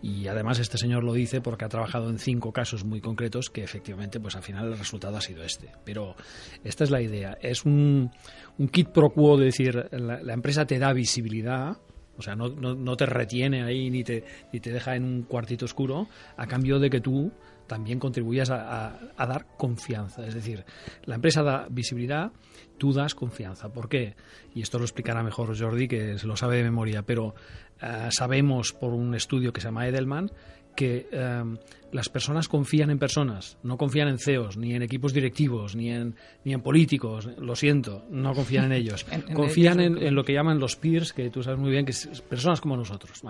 [0.00, 3.62] Y además este señor lo dice porque ha trabajado en cinco casos muy concretos que
[3.62, 5.72] efectivamente pues al final el resultado ha sido este.
[5.84, 6.16] Pero
[6.64, 8.10] esta es la idea, es un,
[8.56, 11.76] un kit pro quo, de decir, la empresa te da visibilidad,
[12.20, 15.64] o sea, no, no, te retiene ahí ni te, ni te deja en un cuartito
[15.64, 16.06] oscuro
[16.36, 17.32] a cambio de que tú
[17.66, 20.26] también contribuyas a, dar confianza.
[20.26, 20.64] Es decir,
[21.04, 22.32] la empresa da visibilidad,
[22.78, 23.72] tú das confianza.
[23.72, 24.16] ¿Por qué?
[24.54, 27.34] Y esto lo explicará mejor Jordi, que se lo sabe de memoria, pero
[27.80, 30.30] eh, sabemos por un estudio que se llama Edelman
[30.74, 31.58] que em,
[31.92, 36.14] las personas confían en personas, no confían en CEOs, ni en equipos directivos, ni en,
[36.44, 39.04] ni en políticos, lo siento, no confían en ellos.
[39.34, 42.60] confían en, lo que llaman los peers, que tú sabes muy bien que es personas
[42.60, 43.20] como nosotros,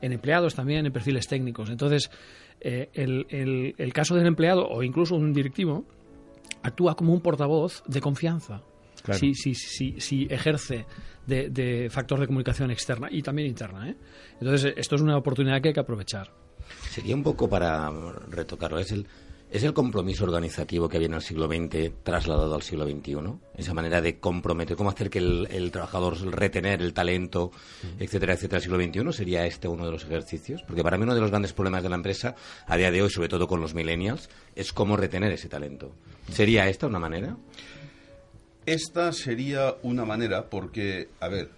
[0.00, 1.70] en empleados también, en perfiles técnicos.
[1.70, 2.10] Entonces,
[2.60, 5.84] eh, el, el, caso del empleado o incluso un directivo
[6.62, 8.62] actúa como un portavoz de confianza.
[9.12, 10.86] Si, si, si, si, ejerce
[11.26, 13.90] de, de, factor de comunicación externa y también interna.
[13.90, 13.96] ¿eh?
[14.40, 16.30] Entonces, esto es una oportunidad que hay que aprovechar.
[16.90, 17.90] Sería un poco para
[18.28, 19.06] retocarlo, es el,
[19.54, 23.14] ¿Es el compromiso organizativo que había en el siglo XX trasladado al siglo XXI?
[23.56, 27.52] Esa manera de comprometer, cómo hacer que el, trabajador retener el talento,
[28.00, 30.64] etcétera, etcétera, del siglo XXI, ¿sería este uno de los ejercicios?
[30.66, 32.34] Porque para mí uno de los grandes problemas de la empresa,
[32.66, 35.92] a día de hoy, sobre todo con los millennials, es cómo retener ese talento.
[36.32, 37.36] ¿Sería esta una manera?
[38.66, 41.50] Esta sería una manera porque, a ver,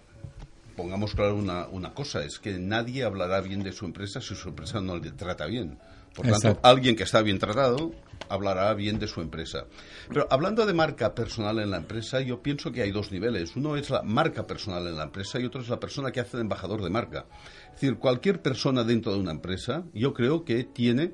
[0.77, 4.51] pongamos claro una, una cosa, es que nadie hablará bien de su empresa si su
[4.51, 5.79] empresa no le trata bien.
[6.15, 7.93] Por tanto, alguien que está bien tratado
[8.31, 9.67] hablará bien de su empresa.
[10.09, 13.55] Pero hablando de marca personal en la empresa, yo pienso que hay dos niveles.
[13.55, 16.39] Uno es la marca personal en la empresa y otro es la persona que hace
[16.39, 17.27] de embajador de marca.
[17.67, 21.13] Es decir, cualquier persona dentro de una empresa, yo creo que tiene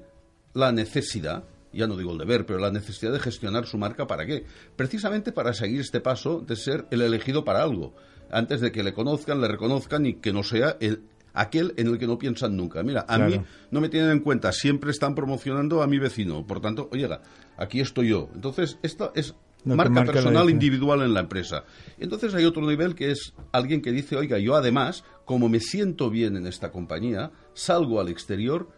[0.55, 4.25] la necesidad, ya no digo el deber, pero la necesidad de gestionar su marca para
[4.25, 4.45] qué?
[4.77, 7.93] Precisamente para seguir este paso de ser el elegido para algo
[8.33, 11.03] antes de que le conozcan, le reconozcan y que no sea el,
[11.35, 12.83] aquel en el que no piensan nunca.
[12.83, 13.41] Mira, a mí
[13.71, 16.47] no me tienen en cuenta, siempre están promocionando a mi vecino.
[16.47, 17.09] Por tanto, oye,
[17.57, 18.29] aquí estoy yo.
[18.35, 21.65] Entonces, esto es marca personal individual en la empresa.
[21.99, 26.11] Entonces hay otro nivel que es alguien que dice, oiga, yo además, como me siento
[26.11, 28.69] bien en esta compañía, salgo al exterior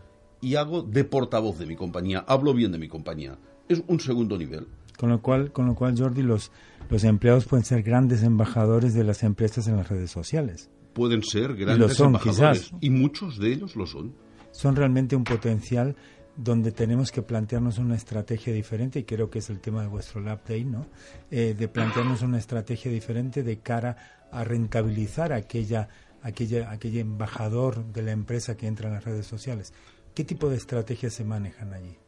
[0.40, 3.38] y hago de portavoz de mi compañía, hablo bien de mi compañía.
[3.69, 4.67] Es un segundo nivel.
[4.99, 6.53] Con lo cual, con lo cual Jordi, los,
[6.89, 11.55] los empleados pueden ser grandes embajadores de las empresas en las redes sociales pueden ser
[11.57, 14.15] grandes embajadores y muchos de ellos lo son.
[14.53, 15.97] Son realmente un potencial
[16.37, 20.21] donde tenemos que plantearnos una estrategia diferente y creo que es el tema de vuestro
[20.21, 20.87] Lab Day, ¿no?
[21.31, 25.89] Eh, de plantearnos una estrategia diferente de cara a rentabilizar aquella,
[26.23, 29.73] aquella, aquel embajador de la empresa que entra en las redes sociales.
[30.15, 31.99] ¿Qué tipo de estrategias se manejan allí?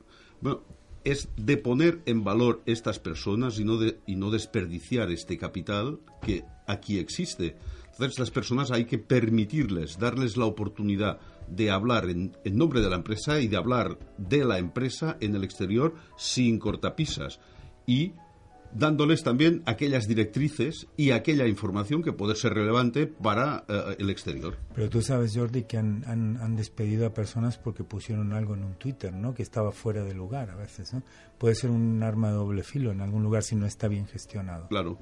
[0.41, 0.63] Bueno,
[1.07, 6.01] es de poner en valor estas personas y no, de, y no desperdiciar este capital
[6.21, 7.57] que aquí existe.
[7.93, 12.97] Entonces, las personas hay que permitirles, darles la oportunidad de hablar en, nombre de la
[12.97, 17.39] empresa y de hablar de la empresa en el exterior sin cortapisas
[17.87, 18.13] y
[18.73, 24.59] dándoles también aquellas directrices y aquella información que puede ser relevante para eh, el exterior.
[24.75, 28.75] Pero tú sabes, Jordi, que han, han, despedido a personas porque pusieron algo en un
[28.75, 29.35] Twitter, ¿no?
[29.35, 31.03] Que estaba fuera de lugar a veces, ¿no?
[31.39, 34.69] Puede ser un arma de doble filo en algún lugar si no está bien gestionado.
[34.69, 34.99] Claro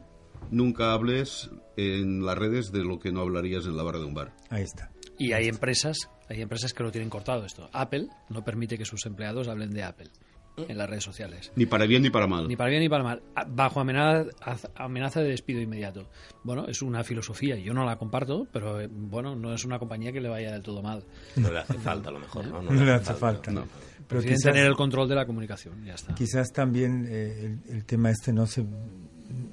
[0.51, 4.15] nunca hables en las redes de lo que no hablarías en la barra de un
[4.15, 4.35] bar.
[4.51, 4.91] Ahí está.
[5.19, 5.97] Y hay empresas,
[6.29, 7.69] hay empresas que lo tienen cortado esto.
[7.73, 10.11] Apple no permite que sus empleados hablen de Apple
[10.57, 11.53] en las redes sociales.
[11.57, 12.47] Ni para bien ni para mal.
[12.49, 13.23] Ni para bien ni para mal.
[13.49, 14.31] Bajo amenaza,
[14.77, 16.07] amenaza de despido inmediato.
[16.43, 17.57] Bueno, es una filosofía.
[17.57, 20.63] Yo no la comparto, pero eh, bueno, no es una compañía que le vaya del
[20.63, 21.05] todo mal.
[21.37, 22.47] No le hace falta, a lo mejor.
[22.47, 23.51] No, le hace falta.
[23.51, 23.65] No.
[24.07, 25.85] Pero tener el control de la comunicación.
[25.85, 26.15] Ya está.
[26.15, 28.65] Quizás también eh, el, el, tema este no se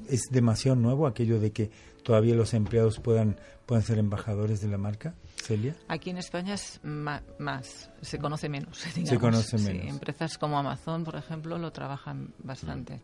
[0.09, 1.71] es demasiado nuevo aquello de que
[2.03, 5.75] todavía los empleados puedan, puedan ser embajadores de la marca, Celia?
[5.87, 8.77] Aquí en España es más, se conoce menos.
[9.03, 9.87] Se conoce menos.
[9.87, 13.01] empresas como Amazon, por ejemplo, lo trabajan bastante.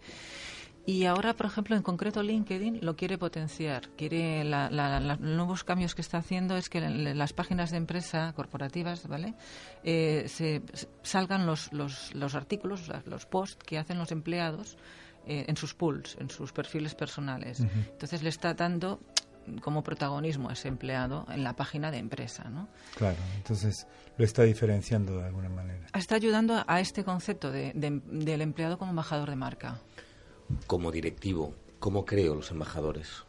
[0.87, 3.89] Y ahora, por ejemplo, en concreto LinkedIn lo quiere potenciar.
[3.97, 9.33] Quiere los nuevos cambios que está haciendo es que las páginas de empresa corporativas, ¿vale?
[9.83, 10.61] Eh, se,
[11.03, 14.77] salgan los, los, los artículos, los posts que hacen los empleados
[15.25, 17.59] eh, en sus pools, en sus perfiles personales.
[17.59, 19.01] Entonces le está dando
[19.61, 22.67] como protagonismo a ese empleado en la página de empresa, ¿no?
[22.95, 25.87] Claro, entonces lo está diferenciando de alguna manera.
[25.93, 29.79] Está ayudando a este concepto de, del empleado como embajador de marca.
[30.65, 33.23] Como directivo, ¿cómo creo los embajadores?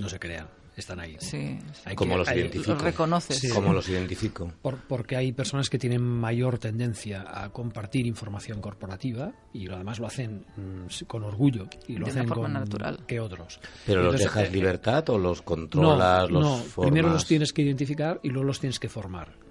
[0.00, 1.16] No se crean están ahí.
[1.20, 1.58] Sí,
[1.94, 2.72] ¿Cómo los identifico?
[2.72, 3.52] Los reconoces.
[3.52, 4.52] ¿Cómo los identifico?
[4.88, 10.44] porque hay personas que tienen mayor tendencia a compartir información corporativa y además lo hacen
[10.56, 13.60] mm, con orgullo y lo hacen forma con, natural que otros.
[13.86, 16.30] ¿Pero los dejas eh, libertad o los controlas?
[16.30, 16.82] No, los no.
[16.82, 19.41] primero los tienes que identificar y luego los tienes que formar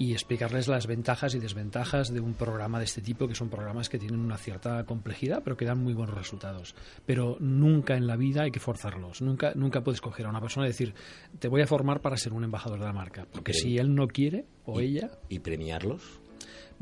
[0.00, 3.90] y explicarles las ventajas y desventajas de un programa de este tipo, que son programas
[3.90, 6.74] que tienen una cierta complejidad, pero que dan muy buenos resultados.
[7.04, 9.20] Pero nunca en la vida hay que forzarlos.
[9.20, 10.94] Nunca, nunca puedes coger a una persona y decir,
[11.38, 13.26] te voy a formar para ser un embajador de la marca.
[13.30, 15.10] Porque si él no quiere, o ella...
[15.28, 16.22] ¿Y premiarlos?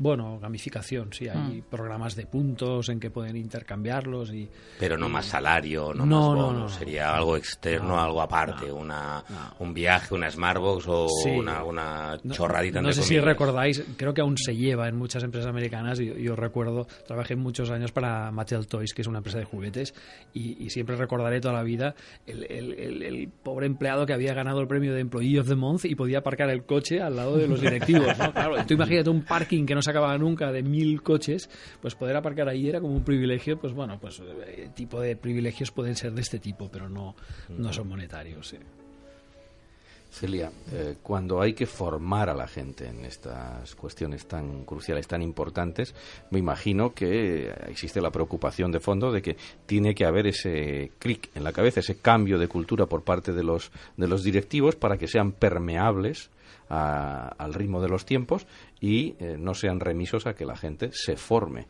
[0.01, 1.63] Bueno, gamificación, sí, hay mm.
[1.69, 4.47] programas de puntos en que pueden intercambiarlos y...
[4.79, 9.21] Pero no más salario, no, más bono, sería algo externo, algo aparte, una,
[9.59, 12.81] un viaje, una Smartbox o una, una chorradita.
[12.81, 16.33] No sé si recordáis, creo que aún se lleva en muchas empresas americanas, y yo,
[16.33, 19.93] recuerdo, trabajé muchos años para Mattel Toys, que es una empresa de juguetes,
[20.33, 24.93] y, siempre recordaré toda la vida el, el, pobre empleado que había ganado el premio
[24.93, 28.17] de Employee of the Month y podía aparcar el coche al lado de los directivos,
[28.17, 28.31] ¿no?
[28.39, 31.49] Claro, tú imagínate un parking que no se acababa nunca de mil coches,
[31.81, 35.15] pues poder aparcar ahí era como un privilegio, pues bueno, pues el eh, tipo de
[35.15, 37.15] privilegios pueden ser de este tipo, pero no,
[37.49, 38.55] no son monetarios.
[40.11, 45.21] Celia, eh, cuando hay que formar a la gente en estas cuestiones tan cruciales, tan
[45.21, 45.93] importantes,
[46.31, 51.29] me imagino que existe la preocupación de fondo de que tiene que haber ese clic
[51.35, 54.97] en la cabeza, ese cambio de cultura por parte de los, de los directivos para
[54.97, 56.29] que sean permeables
[56.69, 58.45] al ritmo de los tiempos
[58.79, 61.67] y eh, no sean remisos a que la gente se forme.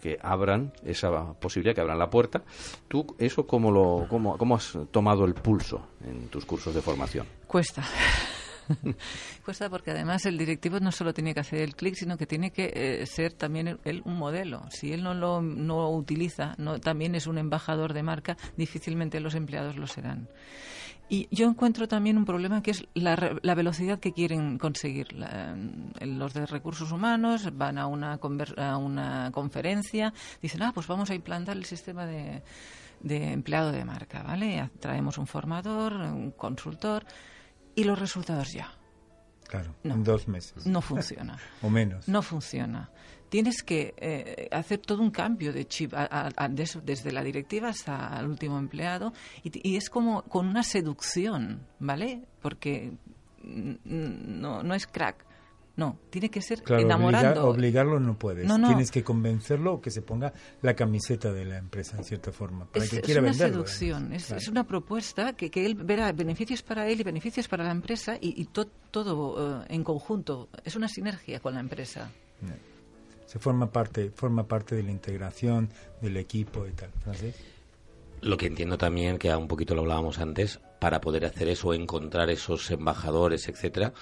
[0.00, 2.42] que abran esa posibilidad, que abran la puerta.
[2.88, 7.26] ¿Tú eso cómo, lo, cómo, cómo has tomado el pulso en tus cursos de formación?
[7.46, 7.82] Cuesta.
[9.44, 12.50] Cuesta porque además el directivo no solo tiene que hacer el clic, sino que tiene
[12.50, 14.62] que eh, ser también él un modelo.
[14.70, 19.34] Si él no lo no utiliza, no, también es un embajador de marca, difícilmente los
[19.34, 20.28] empleados lo serán.
[21.12, 25.08] Y yo encuentro también un problema que es la, la velocidad que quieren conseguir.
[26.00, 28.18] los de recursos humanos van a una,
[28.56, 32.42] a una conferencia, dicen, ah, pues vamos a implantar el sistema de,
[33.00, 34.70] de empleado de marca, ¿vale?
[34.80, 37.04] Traemos un formador, un consultor
[37.74, 38.72] y los resultados ya.
[39.48, 40.66] Claro, en dos meses.
[40.66, 41.36] No funciona.
[41.60, 42.08] o menos.
[42.08, 42.88] No funciona.
[43.32, 45.94] Tienes que eh, hacer todo un cambio de chip
[46.82, 52.20] desde la directiva hasta el último empleado y, es como con una seducción, ¿vale?
[52.42, 52.92] Porque
[53.42, 55.24] no, no es crack
[55.76, 57.46] no, tiene que ser enamorando.
[57.46, 58.46] obligarlo no puedes.
[58.46, 62.66] Tienes que convencerlo o que se ponga la camiseta de la empresa, en cierta forma,
[62.66, 66.86] para es, que quiera una seducción, es, una propuesta que, que, él verá beneficios para
[66.86, 68.46] él y beneficios para la empresa y,
[68.90, 70.50] todo eh, en conjunto.
[70.62, 72.10] Es una sinergia con la empresa.
[73.32, 75.70] Se forma parte, forma parte de la integración
[76.02, 76.90] del equipo y tal.
[78.20, 82.28] Lo que entiendo también, que un poquito lo hablábamos antes, para poder hacer eso, encontrar
[82.28, 83.94] esos embajadores, etcétera,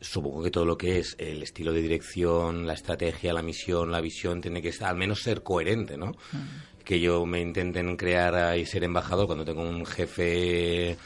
[0.00, 4.00] supongo que todo lo que es el estilo de dirección, la estrategia, la misión, la
[4.00, 6.06] visión, tiene que al menos ser coherente, ¿no?
[6.32, 6.82] Mm.
[6.84, 10.96] Que yo me intenten crear y ser embajador cuando tengo un jefe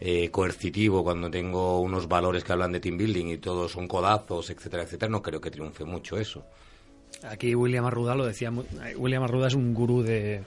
[0.00, 4.48] eh, coercitivo, cuando tengo unos valores que hablan de team building y todos son codazos,
[4.48, 6.46] etcétera, etcétera, no creo que triunfe mucho eso.
[7.24, 8.52] Aquí William Arruda lo decía,
[8.96, 10.42] William Arruda es un gurú de,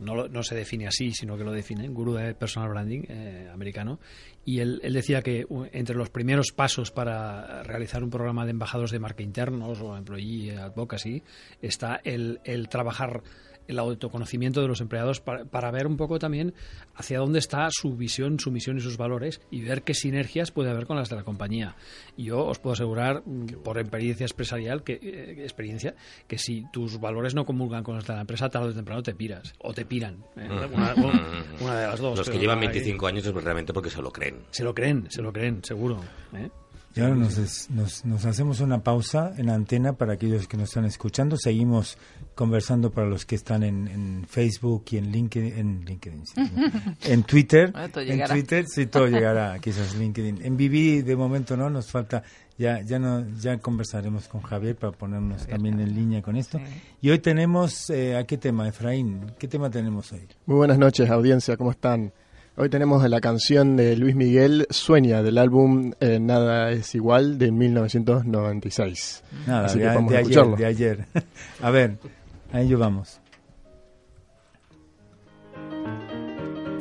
[0.00, 4.00] no, no, se define así, sino que lo define, gurú de personal branding eh, americano,
[4.44, 8.90] y él, él, decía que entre los primeros pasos para realizar un programa de embajadores
[8.90, 11.22] de marca internos o employee advocacy
[11.62, 13.22] está el, el trabajar
[13.68, 16.54] el autoconocimiento de los empleados para, ver un poco también
[16.94, 20.70] hacia dónde está su visión, su misión y sus valores y ver qué sinergias puede
[20.70, 21.76] haber con las de la compañía.
[22.16, 25.94] Y yo os puedo asegurar, mm, por experiencia empresarial, que, eh, experiencia,
[26.26, 29.14] que si tus valores no comulgan con los de la empresa, tarde o temprano te
[29.14, 30.24] piras o te piran.
[30.36, 30.48] ¿eh?
[31.60, 32.18] Una, de las dos.
[32.18, 34.44] Los que llevan 25 años es realmente porque se lo creen.
[34.50, 36.00] Se lo creen, se lo creen, seguro.
[36.34, 36.50] ¿eh?
[36.96, 41.36] Y ahora nos, nos, hacemos una pausa en antena para aquellos que nos están escuchando.
[41.36, 41.98] Seguimos
[42.34, 46.24] conversando para los que están en, Facebook y en LinkedIn, en, LinkedIn,
[47.04, 47.72] en Twitter.
[47.96, 50.44] en Twitter sí todo llegará, quizás LinkedIn.
[50.44, 52.22] En Vivi de momento no, nos falta
[52.56, 56.60] ya ya no ya conversaremos con Javier para ponernos también en línea con esto.
[57.00, 60.26] Y hoy tenemos eh, a qué tema, Efraín, ¿qué tema tenemos hoy?
[60.46, 62.12] Muy buenas noches, audiencia, ¿cómo están?
[62.56, 67.50] Hoy tenemos la canción de Luis Miguel, Sueña, del álbum eh, Nada es igual, de
[67.50, 69.24] 1996.
[69.44, 71.04] Nada, Así de, que vamos de a ayer, de ayer.
[71.60, 71.98] a ver,
[72.54, 73.20] a ello vamos.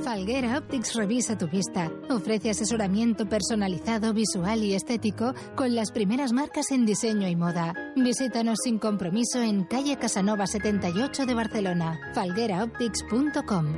[0.03, 1.91] Falguera Optics revisa tu vista.
[2.09, 7.73] Ofrece asesoramiento personalizado, visual y estético con las primeras marcas en diseño y moda.
[7.95, 11.99] Visítanos sin compromiso en calle Casanova 78 de Barcelona.
[12.13, 13.77] falgueraoptics.com.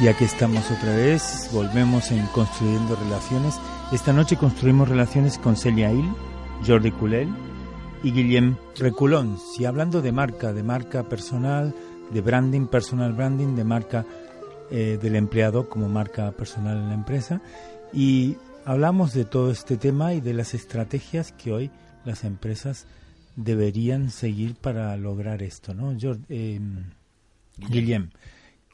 [0.00, 3.54] ya que estamos otra vez, volvemos en Construyendo Relaciones.
[3.92, 6.08] Esta noche construimos relaciones con Celia Hill,
[6.66, 7.28] Jordi Culel
[8.02, 9.36] y Guillem Reculón.
[9.38, 11.74] Si hablando de marca, de marca personal,
[12.10, 14.06] de branding, personal branding, de marca
[14.70, 17.42] eh, del empleado como marca personal en la empresa.
[17.92, 21.70] Y hablamos de todo este tema y de las estrategias que hoy
[22.06, 22.86] las empresas
[23.36, 25.94] deberían seguir para lograr esto, ¿no?
[26.30, 26.60] Eh,
[27.58, 28.10] Guillem.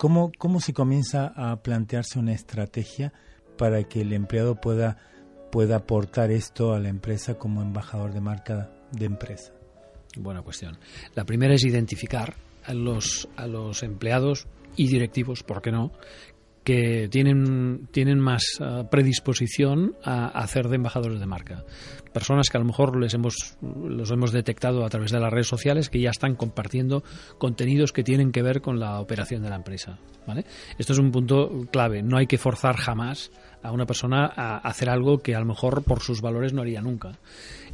[0.02, 3.12] ¿Cómo, ¿Cómo se comienza a plantearse una estrategia
[3.56, 4.96] para que el empleado pueda,
[5.52, 9.52] pueda aportar esto a la empresa como embajador de marca de empresa?
[10.16, 10.76] Buena cuestión.
[11.14, 12.34] La primera es identificar
[12.64, 15.92] a los, a los empleados y directivos, ¿por qué no?,
[16.64, 21.64] que tienen, tienen más eh, predisposición a, hacer de embajadores de marca.
[22.12, 25.48] Personas que a lo mejor les hemos, los hemos detectado a través de las redes
[25.48, 27.02] sociales que ya están compartiendo
[27.38, 29.98] contenidos que tienen que ver con la operación de la empresa.
[30.26, 30.44] ¿vale?
[30.78, 32.02] Esto es un punto clave.
[32.02, 33.30] No hay que forzar jamás
[33.62, 37.12] a una persona hacer algo que a lo mejor por sus valores no haría nunca.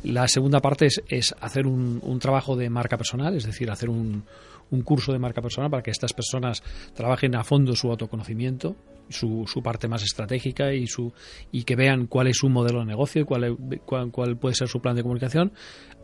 [0.04, 3.88] La segunda parte es, es hacer un, un trabajo de marca personal, es decir, hacer
[3.88, 4.24] un,
[4.70, 6.62] un curso de marca personal para que estas personas
[6.94, 8.76] trabajen a fondo su autoconocimiento,
[9.08, 11.12] su, su parte más estratégica y, su,
[11.50, 14.68] y que vean cuál es su modelo de negocio y cuál, cuál, cuál puede ser
[14.68, 15.52] su plan de comunicación.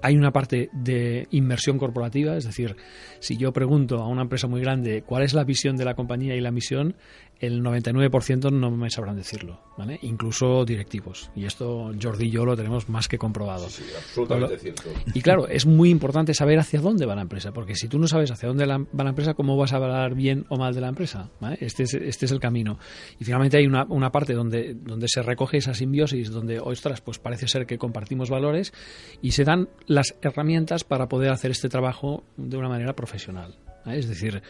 [0.02, 2.76] Hay una parte de inmersión corporativa, es decir,
[3.20, 6.34] si yo pregunto a una empresa muy grande cuál es la visión de la compañía
[6.34, 6.94] y la misión,
[7.40, 9.98] el 99% no me sabrán decirlo, ¿vale?
[10.02, 11.30] Incluso directivos.
[11.34, 13.68] Y esto Jordi y yo lo tenemos más que comprobado.
[13.68, 14.84] Sí, absolutamente cierto.
[15.12, 18.06] Y claro, es muy importante saber hacia dónde va la empresa, porque si tú no
[18.06, 20.88] sabes hacia dónde va la empresa, ¿cómo vas a hablar bien o mal de la
[20.88, 21.30] empresa?
[21.60, 22.78] Este, es, este es el camino.
[23.18, 27.18] Y finalmente hay una, una parte donde, donde se recoge esa simbiosis, donde, ostras, pues
[27.18, 28.72] parece ser que compartimos valores
[29.20, 33.54] y se dan las herramientas para poder hacer este trabajo de una manera profesional.
[33.86, 33.98] ¿Eh?
[33.98, 34.42] es decir,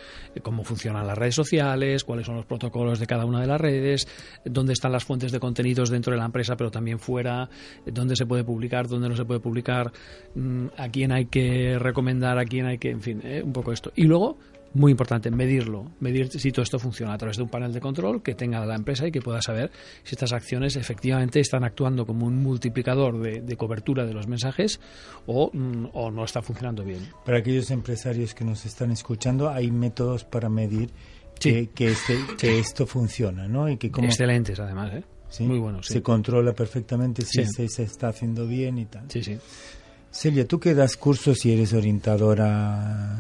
[0.43, 4.09] cómo funcionan las redes sociales, cuáles son los protocolos de cada una de las redes,
[4.45, 7.49] dónde están las fuentes de contenidos dentro de la empresa, pero también fuera,
[7.87, 9.93] dónde se puede publicar, dónde no se puede publicar,
[10.35, 13.43] mm, a quién hay que recomendar, a quién hay que, en fin, ¿eh?
[13.43, 13.93] un poco esto.
[13.97, 14.39] Y luego
[14.75, 18.23] muy importante medirlo, medir si todo esto funciona a través de un panel de control
[18.23, 19.71] que tenga la empresa y que pueda saber
[20.03, 24.81] si estas acciones efectivamente están actuando como un multiplicador de, cobertura de los mensajes
[25.27, 27.09] o, mm, o, no está funcionando bien.
[27.25, 30.91] Para aquellos empresarios que nos están escuchando, hay métodos para medir
[31.39, 33.69] que, que, este, que esto funciona, ¿no?
[33.69, 35.05] Y que como, Excelentes, además, ¿eh?
[35.41, 35.87] Muy buenos.
[35.87, 39.11] Se controla perfectamente si se, se, está haciendo bien y tal.
[39.11, 39.39] Sí, sí.
[40.15, 43.19] Celia, tú que das cursos y eres orientadora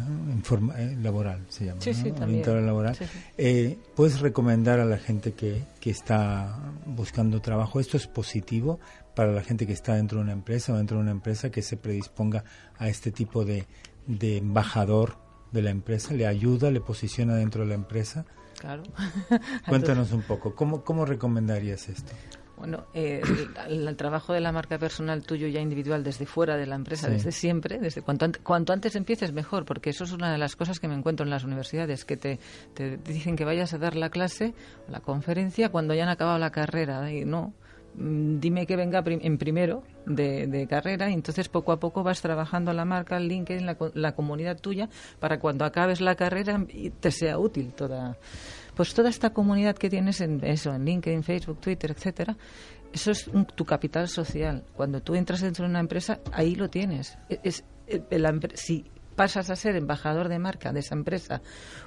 [0.78, 2.96] eh, laboral, se llama, sí, sí, orientadora laboral,
[3.36, 7.80] eh, ¿puedes recomendar a la gente que, que está buscando trabajo?
[7.80, 8.78] ¿Esto es positivo
[9.16, 11.62] para la gente que está dentro de una empresa o dentro de una empresa que
[11.62, 12.44] se predisponga
[12.78, 13.66] a este tipo de,
[14.06, 15.16] de embajador
[15.50, 16.14] de la empresa?
[16.14, 18.24] ¿Le ayuda, le posiciona dentro de la empresa?
[18.60, 18.84] Claro.
[19.68, 22.12] Cuéntanos un poco, ¿cómo, cómo recomendarías esto?
[22.56, 23.20] Bueno, eh,
[23.68, 27.32] el, trabajo de la marca personal tuyo ya individual desde fuera de la empresa, desde
[27.32, 30.86] siempre, desde cuanto, cuanto antes empieces mejor, porque eso es una de las cosas que
[30.86, 32.38] me encuentro en las universidades, que te,
[32.74, 34.54] te dicen que vayas a dar la clase,
[34.88, 37.10] la conferencia, cuando ya han acabado la carrera.
[37.12, 37.52] Y no,
[37.96, 42.72] mm, dime que venga en primero de, carrera y entonces poco a poco vas trabajando
[42.72, 44.88] la marca, el LinkedIn, la, la comunidad tuya,
[45.18, 46.64] para cuando acabes la carrera
[47.00, 48.16] te sea útil toda
[48.74, 52.36] pues toda esta comunidad que tienes en eso, en LinkedIn, Facebook, Twitter, etcétera,
[52.92, 54.64] eso es tu capital social.
[54.74, 57.18] Cuando tú entras dentro de una empresa, ahí lo tienes.
[57.28, 58.02] E, es, e,
[58.54, 61.40] si pasas a ser embajador de marca de esa empresa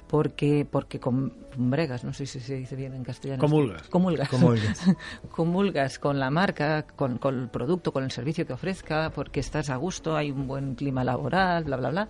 [0.06, 3.40] porque porque con bregas, no sé si se dice bien en castellano.
[3.40, 3.88] Comulgas.
[3.88, 4.28] Comulgas.
[5.30, 5.98] Comulgas.
[5.98, 9.76] con la marca, con, con, el producto, con el servicio que ofrezca, porque estás a
[9.76, 12.08] gusto, hay un buen clima laboral, bla, bla, bla.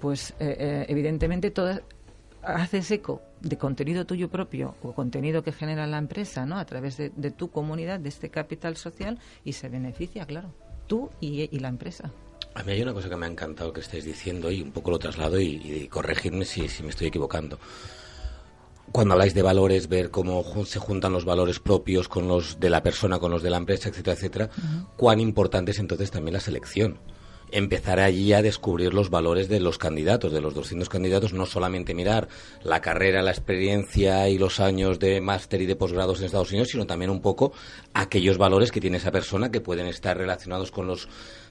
[0.00, 1.82] Pues eh, eh, evidentemente todas
[2.42, 6.58] haces eco de contenido tuyo propio o contenido que genera la empresa, ¿no?
[6.58, 10.52] A través de, tu comunidad, de este capital social y se beneficia, claro,
[10.86, 12.10] tú y, la empresa.
[12.54, 14.90] A mí hay una cosa que me ha encantado que estés diciendo y un poco
[14.90, 17.58] lo traslado y, corregirme si, me estoy equivocando.
[18.90, 22.82] Cuando habláis de valores, ver cómo se juntan los valores propios con los de la
[22.82, 24.50] persona, con los de la empresa, etcétera, etcétera,
[24.96, 26.98] cuán importante es entonces también la selección
[27.50, 31.94] empezar allí a descubrir los valores de los candidatos, de los 200 candidatos, no solamente
[31.94, 32.28] mirar
[32.62, 36.68] la carrera, la experiencia y los años de máster y de posgrados en Estados Unidos,
[36.68, 37.52] sino también un poco
[37.94, 41.08] aquellos valores que tiene esa persona que pueden estar relacionados con los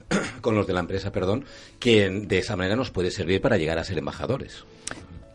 [0.40, 1.44] con los de la empresa, perdón,
[1.78, 4.64] que de esa manera nos puede servir para llegar a ser embajadores.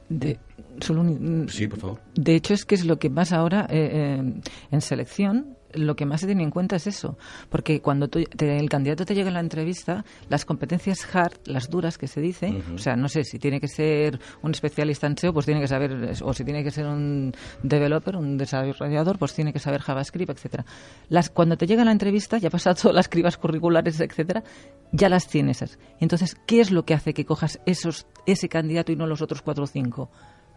[0.09, 0.37] De,
[0.79, 1.05] solo
[1.47, 1.99] sí, por favor.
[2.15, 4.33] De hecho, es que es lo que más ahora eh, eh,
[4.71, 7.17] en selección lo que más se tiene en cuenta es eso,
[7.49, 12.07] porque cuando el candidato te llega a la entrevista, las competencias hard, las duras que
[12.07, 15.45] se dice, o sea, no sé si tiene que ser un especialista en SEO, pues
[15.45, 19.59] tiene que saber, o si tiene que ser un developer, un desarrollador, pues tiene que
[19.59, 20.65] saber JavaScript, etcétera.
[21.09, 24.43] Las, cuando te llega a la entrevista, ya pasado todas las cribas curriculares, etcétera,
[24.91, 25.63] ya las tienes.
[25.99, 29.41] Entonces, ¿qué es lo que hace que cojas esos, ese candidato y no los otros
[29.41, 30.09] cuatro o cinco?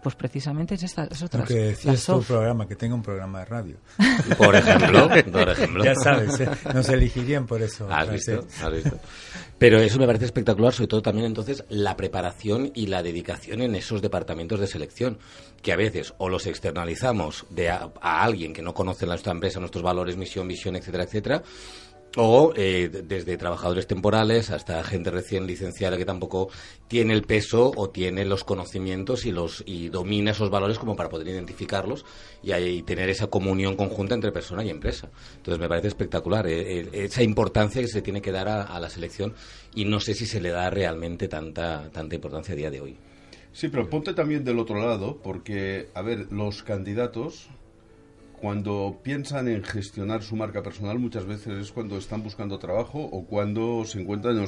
[0.03, 1.05] Pues precisamente es esta.
[1.05, 3.77] Es otra, decías tu programa, que tenga un programa de radio.
[4.39, 5.09] Por ejemplo.
[5.33, 5.85] por ejemplo.
[5.85, 6.49] ya sabes, ¿eh?
[6.73, 7.89] nos elegirían por eso.
[7.91, 8.47] ¿Has visto?
[8.63, 8.99] ¿Has visto?
[9.59, 13.75] Pero eso me parece espectacular, sobre todo también entonces la preparación y la dedicación en
[13.75, 15.19] esos departamentos de selección,
[15.63, 19.59] que a veces o los externalizamos de a, a alguien que no conoce nuestra empresa,
[19.59, 21.43] nuestros valores, misión, visión, etcétera, etcétera,
[22.17, 26.49] o eh, desde trabajadores temporales hasta gente recién licenciada que tampoco
[26.89, 31.09] tiene el peso o tiene los conocimientos y los y domina esos valores como para
[31.09, 32.05] poder identificarlos
[32.43, 35.11] y, tener esa comunión conjunta entre persona y empresa.
[35.37, 38.81] Entonces me parece espectacular eh, eh, esa importancia que se tiene que dar a, a,
[38.81, 39.35] la selección
[39.75, 42.97] y no sé si se le da realmente tanta tanta importancia a día de hoy.
[43.53, 47.49] Sí, pero ponte también del otro lado porque a ver los candidatos
[48.41, 53.25] cuando piensan en gestionar su marca personal muchas veces es cuando están buscando trabajo o
[53.25, 54.47] cuando se encuentran en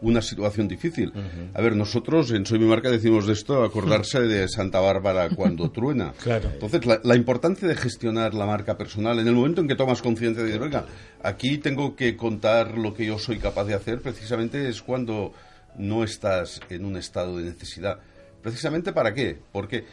[0.00, 1.12] una situación difícil.
[1.54, 5.70] A ver, nosotros en Soy mi marca decimos de esto, acordarse de Santa Bárbara cuando
[5.72, 6.12] truena.
[6.22, 6.50] Claro.
[6.52, 10.42] Entonces, la, importancia de gestionar la marca personal, en el momento en que tomas conciencia
[10.42, 10.86] de, oiga,
[11.22, 15.32] aquí tengo que contar lo que yo soy capaz de hacer, precisamente es cuando
[15.78, 17.98] no estás en un estado de necesidad.
[18.42, 19.38] ¿Precisamente para qué?
[19.52, 19.84] Porque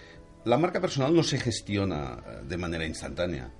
[0.46, 3.52] la marca personal no se gestiona eh, de manera instantánea.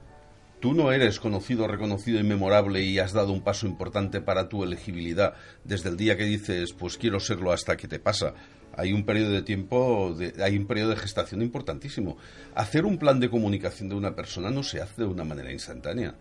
[0.60, 4.64] Tú no eres conocido, reconocido y memorable y has dado un paso importante para tu
[4.64, 5.34] elegibilidad
[5.66, 8.34] desde el día que dices, pues quiero serlo hasta que te pasa.
[8.76, 12.18] Hay un periodo de tiempo, hay un periodo de gestación importantísimo.
[12.56, 16.16] Hacer un plan de comunicación de una persona no se hace de una manera instantánea.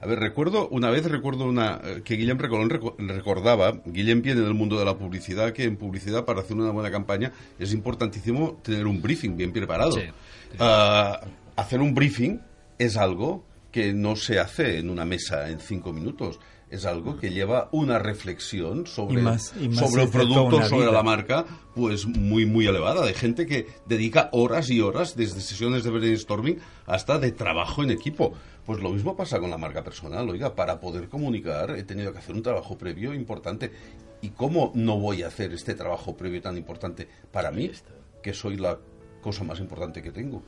[0.00, 2.68] A ver, recuerdo, una vez recuerdo una eh, que Guillem Recolón
[2.98, 6.90] recordaba, Guillem viene del mundo de la publicidad, que en publicidad para hacer una buena
[6.90, 9.96] campaña es importantísimo tener un briefing bien preparado.
[10.58, 11.20] Ah,
[11.56, 12.40] hacer un briefing
[12.78, 16.40] es algo que no se hace en una mesa en cinco minutos
[16.70, 21.44] es algo que lleva una reflexión sobre, sobre el producto, sobre la marca,
[21.74, 26.58] pues muy, muy elevada, de gente que dedica horas y horas, desde sesiones de brainstorming
[26.86, 28.32] hasta de trabajo en equipo.
[28.64, 30.28] Pues lo mismo pasa con la marca personal.
[30.28, 33.70] Oiga, para poder comunicar he tenido que hacer un trabajo previo importante.
[34.20, 37.70] ¿Y cómo no voy a hacer este trabajo previo tan importante para mí,
[38.22, 38.78] que soy la
[39.20, 40.42] cosa más importante que tengo?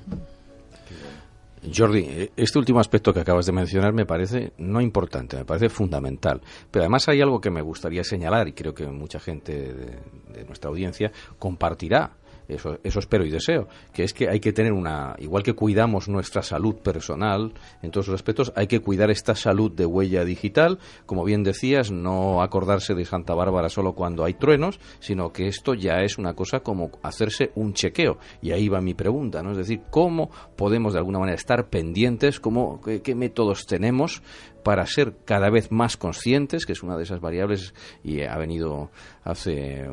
[1.75, 5.69] Jordi, eh, este último aspecto que acabas de mencionar me parece no importante, me parece
[5.69, 6.41] fundamental.
[6.71, 10.71] Pero además hay algo que me gustaría señalar y creo que mucha gente de, nuestra
[10.71, 12.13] audiencia compartirá
[12.49, 16.09] eso, eso espero y deseo, que es que hay que tener una, igual que cuidamos
[16.09, 20.79] nuestra salud personal en todos los aspectos, hay que cuidar esta salud de huella digital,
[21.07, 25.75] como bien decías, no acordarse de Santa Bárbara solo cuando hay truenos, sino que esto
[25.75, 28.19] ya es una cosa como hacerse un chequeo.
[28.41, 29.53] Y ahí va mi pregunta, ¿no?
[29.53, 34.23] Es decir, ¿cómo podemos de alguna manera estar pendientes, cómo, qué métodos tenemos
[34.63, 38.91] para ser cada vez más conscientes, que es una de esas variables, y ha venido
[39.25, 39.87] hace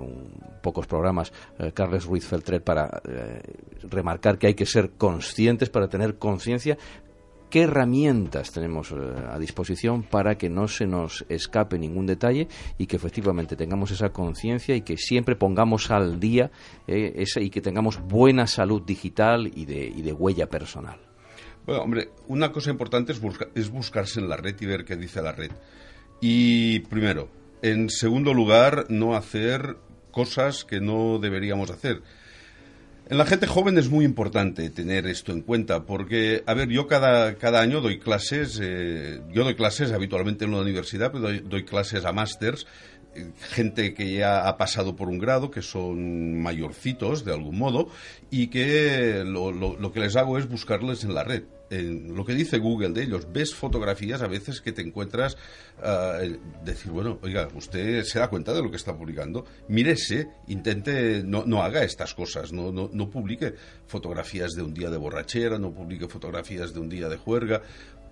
[0.62, 3.42] pocos programas eh, Carles Ruiz Feltrer para eh,
[3.84, 6.78] remarcar que hay que ser conscientes para tener conciencia.
[7.50, 8.96] ¿Qué herramientas tenemos eh,
[9.30, 12.48] a disposición para que no se nos escape ningún detalle
[12.78, 16.52] y que efectivamente tengamos esa conciencia y que siempre pongamos al día
[16.88, 21.00] y que tengamos buena salud digital y de, y de huella personal?
[21.66, 23.22] Bueno, hombre, una cosa importante es,
[23.56, 25.52] es buscarse en la red y ver qué dice la red.
[26.22, 27.30] Y primero,
[27.62, 29.78] en segundo lugar, no hacer
[30.12, 32.04] cosas que no deberíamos hacer.
[33.08, 36.88] En la gente joven es muy importante tener esto en cuenta, porque, a ver, yo
[36.88, 41.66] cada, cada año doy clases, eh, yo doy clases habitualmente en la universidad, pero doy,
[41.66, 42.66] clases a másters,
[43.16, 47.90] eh, gente que ya ha pasado por un grado, que son mayorcitos de algún modo,
[48.32, 52.60] y que lo que les hago es buscarles en la red en lo que dice
[52.60, 55.38] Google de ellos, ves fotografías a veces que te encuentras,
[55.80, 61.24] uh, decir, bueno, oiga, usted se da cuenta de lo que está publicando, mírese, intente,
[61.24, 63.56] no, no haga estas cosas, no, no, no publique
[63.88, 67.62] fotografías de un día de borrachera, no publique fotografías de un día de juerga,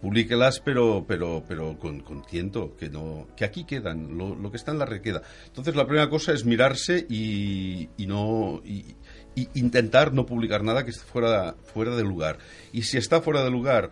[0.01, 4.57] publíquelas, pero, pero, pero con, con tiento, que, no, que aquí quedan, lo, lo, que
[4.57, 5.21] está en la red queda.
[5.45, 8.61] Entonces, la primera cosa es mirarse y, y no...
[8.65, 8.95] Y,
[9.35, 12.37] y intentar no publicar nada que esté fuera, fuera de lugar.
[12.71, 13.89] Y si está fuera de lugar,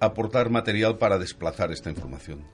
[0.00, 2.44] aportar material para desplazar esta información.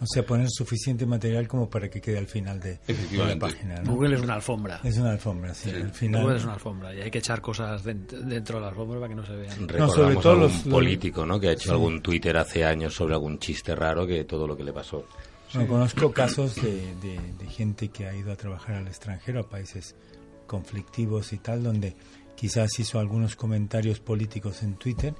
[0.00, 2.80] O sea, poner suficiente material como para que quede al final de,
[3.12, 3.82] la página.
[3.84, 4.80] Google es una alfombra.
[4.82, 5.70] Es una alfombra, sí.
[5.92, 6.22] final...
[6.22, 9.14] Google es una alfombra y hay que echar cosas dentro, de la alfombra para que
[9.14, 9.66] no se vean.
[9.78, 11.38] no, sobre todo los político, ¿no?
[11.38, 14.64] Que ha hecho algún Twitter hace años sobre algún chiste raro que todo lo que
[14.64, 15.06] le pasó.
[15.54, 16.94] No, conozco casos de,
[17.38, 19.94] de gente que ha ido a trabajar al extranjero, a países
[20.52, 21.96] conflictivos y tal, donde
[22.36, 25.14] quizás hizo algunos comentarios políticos en Twitter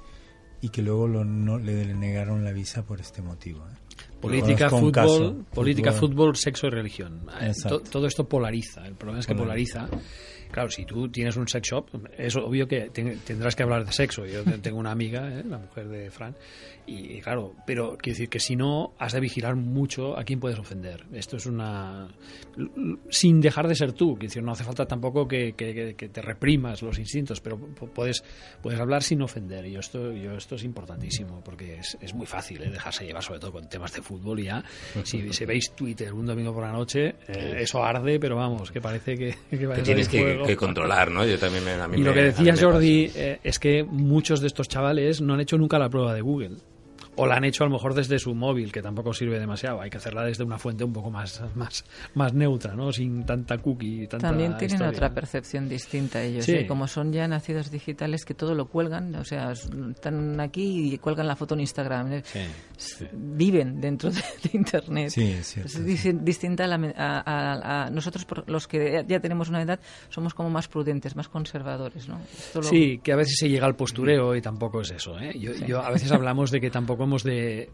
[0.61, 3.65] y que luego lo, no, le negaron la visa por este motivo.
[3.67, 3.95] ¿eh?
[4.21, 7.25] Política, fútbol, política, fútbol, sexo y religión.
[7.89, 8.85] Todo esto polariza.
[8.85, 9.89] El problema es que polariza
[10.53, 14.23] Claro, si tú tienes un sex shop, es obvio que tendrás que hablar de sexo.
[14.23, 15.43] Yo tengo una amiga, ¿eh?
[15.43, 16.35] la mujer de Fran,
[16.85, 20.59] y, claro, pero quiero decir que si no, has de vigilar mucho a quién puedes
[20.59, 21.05] ofender.
[21.13, 22.09] Esto es una.
[23.09, 24.15] sin dejar de ser tú.
[24.15, 28.23] Quiero decir, no hace falta tampoco que, te reprimas los instintos, pero puedes,
[28.61, 29.65] puedes hablar sin ofender.
[29.65, 32.69] Y esto, yo, esto es importantísimo, porque es, muy fácil ¿eh?
[32.69, 34.41] dejarse llevar, sobre todo con temas de fútbol.
[34.41, 34.63] Y ya,
[35.03, 38.81] si, si veis Twitter un domingo por la noche, eh, eso arde, pero vamos, que
[38.81, 41.25] parece que, que, tienes que que controlar, ¿no?
[41.25, 45.21] Yo también me, y lo que decías, Jordi, eh, es que muchos de estos chavales
[45.21, 46.57] no han hecho nunca la prueba de Google
[47.15, 49.81] o la han hecho a lo mejor desde su móvil, que tampoco sirve demasiado.
[49.81, 51.85] Hay que hacerla desde una fuente un poco más, más,
[52.15, 52.91] más neutra, ¿no?
[52.91, 54.07] Sin tanta cookie.
[54.07, 56.47] Tanta También tienen otra percepción distinta ellos.
[56.49, 56.65] ¿eh?
[56.67, 61.27] Como son ya nacidos digitales que todo lo cuelgan, o sea, están aquí y cuelgan
[61.27, 62.13] la foto en Instagram.
[62.13, 62.23] ¿eh?
[63.13, 64.21] Viven dentro de,
[64.53, 65.15] Internet.
[65.17, 65.85] es
[66.25, 72.07] distinta a, nosotros, los que ya tenemos una edad, somos como más prudentes, más conservadores,
[72.07, 72.19] ¿no?
[72.61, 75.17] Sí, que a veces se llega al postureo y tampoco es eso.
[75.19, 75.37] ¿eh?
[75.37, 77.69] Yo, yo, a veces hablamos de que tampoco hemos de,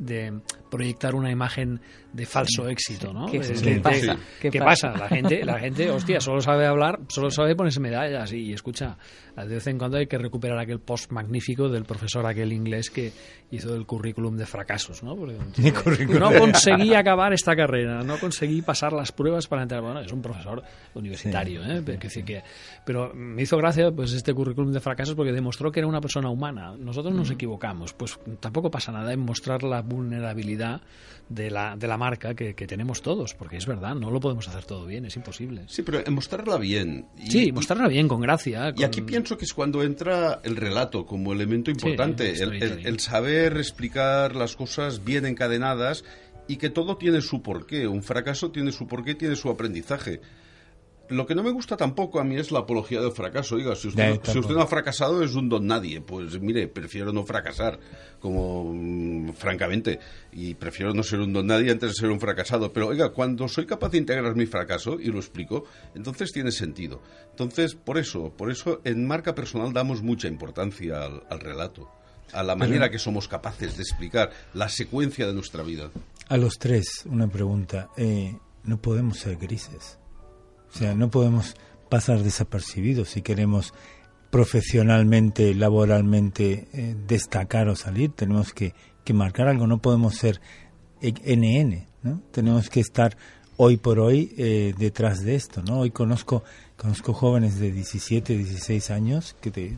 [0.70, 1.80] proyectar una imagen
[2.14, 3.28] de falso éxito, ¿no?
[3.28, 3.40] ¿Qué,
[3.82, 4.18] pasa?
[4.40, 4.92] ¿Qué, pasa?
[4.92, 8.98] La gente, la gente, hostia, solo sabe hablar, solo sabe ponerse medallas y, escucha,
[9.36, 13.12] de vez en cuando hay que recuperar aquel post magnífico del profesor aquel inglés que
[13.52, 15.16] hizo el currículum de fracasos, ¿no?
[15.16, 15.38] Porque
[16.20, 19.82] no conseguí acabar esta carrera, no conseguí pasar las pruebas para entrar.
[19.82, 20.64] Bueno, es un profesor
[20.94, 21.82] universitario, ¿eh?
[21.86, 22.44] Pero, que,
[22.86, 26.30] pero me hizo gracia pues este currículum de fracasos porque demostró que era una persona
[26.30, 26.76] humana.
[26.78, 30.82] Nosotros nos equivocamos, pues tampoco pasa nada en mostrar la vulnerabilidad
[31.30, 34.66] de la, de la marca que, tenemos todos, porque es verdad, no lo podemos hacer
[34.66, 35.64] todo bien, es imposible.
[35.68, 37.06] Sí, pero en mostrarla bien.
[37.30, 38.74] sí, mostrarla bien, con gracia.
[38.76, 44.36] Y aquí pienso que es cuando entra el relato como elemento importante, el, saber explicar
[44.36, 46.04] las cosas bien encadenadas
[46.48, 47.88] y que todo tiene su porqué.
[47.88, 50.22] Un fracaso tiene su porqué, tiene su aprendizaje.
[51.10, 53.58] Lo que no me gusta tampoco a mí es la apología del fracaso.
[53.58, 56.02] Diga, si usted, si usted no ha fracasado es un don nadie.
[56.02, 57.80] Pues mire, prefiero no fracasar,
[58.20, 60.00] como mm, francamente,
[60.32, 62.72] y prefiero no ser un don nadie antes de ser un fracasado.
[62.72, 67.02] Pero oiga, cuando soy capaz de integrar mi fracaso y lo explico, entonces tiene sentido.
[67.32, 71.90] Entonces, por eso, por eso en marca personal damos mucha importancia al, relato
[72.34, 75.90] a la manera que somos capaces de explicar la secuencia de nuestra vida.
[76.28, 77.90] A los tres, una pregunta.
[77.98, 79.99] Eh, no podemos ser grises.
[80.74, 81.56] O sea, no podemos
[81.90, 83.74] pasar desapercibidos si queremos
[84.30, 90.40] profesionalmente, laboralmente eh, destacar o salir, tenemos que, que marcar algo, no podemos ser
[91.02, 92.22] NN, ¿no?
[92.32, 93.18] Tenemos que estar
[93.58, 95.80] hoy por hoy eh, detrás de esto, ¿no?
[95.80, 96.44] Hoy conozco
[96.78, 99.76] conozco jóvenes de 17, 16 años que,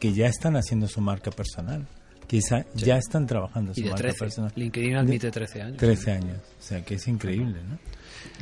[0.00, 1.86] que ya están haciendo su marca personal,
[2.26, 2.40] que
[2.74, 4.52] ya están trabajando su marca personal.
[4.56, 5.76] LinkedIn admite 13 años.
[5.76, 7.78] 13 años, o sea que es increíble, ¿no?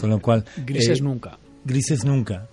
[0.01, 0.45] Con lo cual...
[0.65, 1.39] Grises eh, nunca.
[1.65, 2.49] Grises nunca,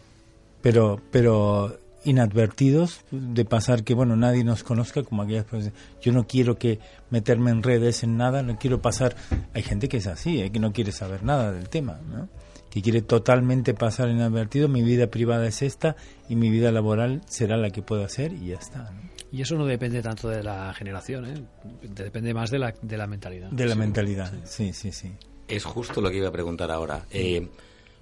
[0.61, 5.73] pero, pero inadvertidos de pasar que bueno nadie nos conozca como aquellas personas.
[6.01, 6.79] Yo no quiero que
[7.09, 9.15] meterme en redes en nada no quiero pasar.
[9.53, 10.51] Hay gente que es así ¿eh?
[10.51, 12.29] que no quiere saber nada del tema ¿no?
[12.69, 15.95] que quiere totalmente pasar inadvertido mi vida privada es esta
[16.27, 18.91] y mi vida laboral será la que puedo hacer y ya está
[19.31, 21.41] y eso no depende tanto de la generación ¿eh?
[21.83, 23.49] depende más de la, de la mentalidad.
[23.49, 25.13] De la mentalidad sí sí sí.
[25.47, 27.05] Es justo lo que iba a preguntar ahora.
[27.11, 27.47] Eh,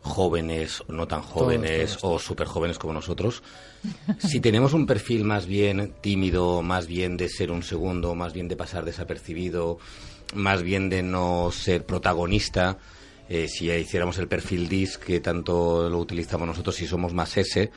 [0.04, 3.42] jóvenes, no tan jóvenes o súper jóvenes como nosotros,
[4.20, 8.48] si tenemos un perfil más bien tímido, más bien de ser un segundo, más bien
[8.50, 9.80] de pasar desapercibido,
[10.36, 12.78] más bien de no ser protagonista,
[13.30, 17.72] eh, si hiciéramos el perfil DIS que tanto lo utilizamos nosotros, si somos más ese,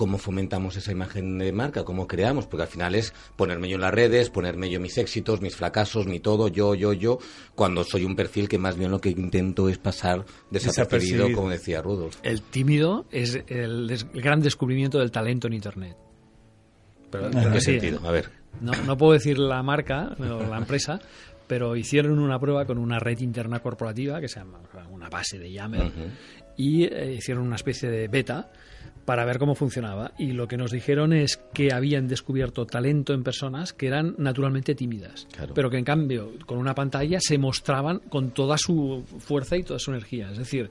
[0.00, 3.82] cómo fomentamos esa imagen de marca, cómo creamos, porque al final es ponerme yo en
[3.82, 7.18] las redes, ponerme yo mis éxitos, mis fracasos, mi todo, yo, yo, yo,
[7.54, 11.82] cuando soy un perfil que más bien lo que intento es pasar desapercibido, como decía
[11.82, 12.16] Rudolf.
[12.22, 15.98] El tímido es el, gran descubrimiento del talento en Internet.
[17.10, 18.00] Pero, ¿En qué sentido?
[18.02, 18.30] A ver.
[18.62, 20.98] No, puedo decir la marca o la empresa,
[21.46, 25.52] pero hicieron una prueba con una red interna corporativa que se llama una base de
[25.52, 25.92] Yammer
[26.56, 28.50] y eh, hicieron una especie de beta
[29.04, 30.12] para ver cómo funcionaba.
[30.18, 34.74] Y lo que nos dijeron es que habían descubierto talento en personas que eran naturalmente
[34.74, 39.62] tímidas, pero que en cambio con una pantalla se mostraban con toda su fuerza y
[39.62, 40.30] toda su energía.
[40.30, 40.70] Es decir,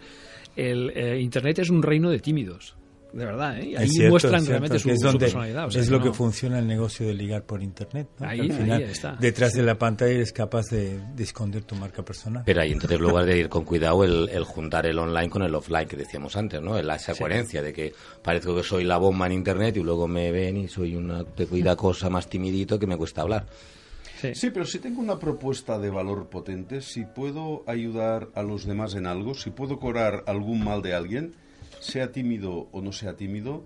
[0.56, 2.79] el eh, Internet es un reino de tímidos
[3.12, 3.76] de verdad, ¿eh?
[3.76, 5.76] ahí muestran realmente su, es personalidad.
[5.76, 8.08] es lo que funciona el negocio de ligar por internet.
[8.20, 9.16] Ahí, Al final, está.
[9.20, 12.44] Detrás de la pantalla eres capaz de, esconder tu marca personal.
[12.46, 15.88] Pero ahí entonces luego de ir con cuidado el, juntar el online con el offline
[15.88, 16.80] que decíamos antes, ¿no?
[16.82, 20.32] La, esa coherencia de que parezco que soy la bomba en internet y luego me
[20.32, 23.48] ven y soy una peculiar cosa más timidito que me cuesta hablar.
[24.22, 24.36] Sí.
[24.36, 24.50] sí.
[24.52, 29.08] pero si tengo una propuesta de valor potente, si puedo ayudar a los demás en
[29.08, 31.36] algo, si puedo curar algún mal de alguien,
[31.80, 33.64] sea tímido o no sea tímido,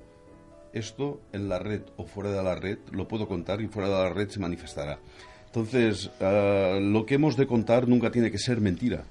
[0.74, 3.96] esto en la red o fuera de la red lo puedo contar y fuera de
[3.96, 5.00] la red se manifestará.
[5.46, 9.06] Entonces, ah, lo que hemos de contar nunca tiene que ser mentira.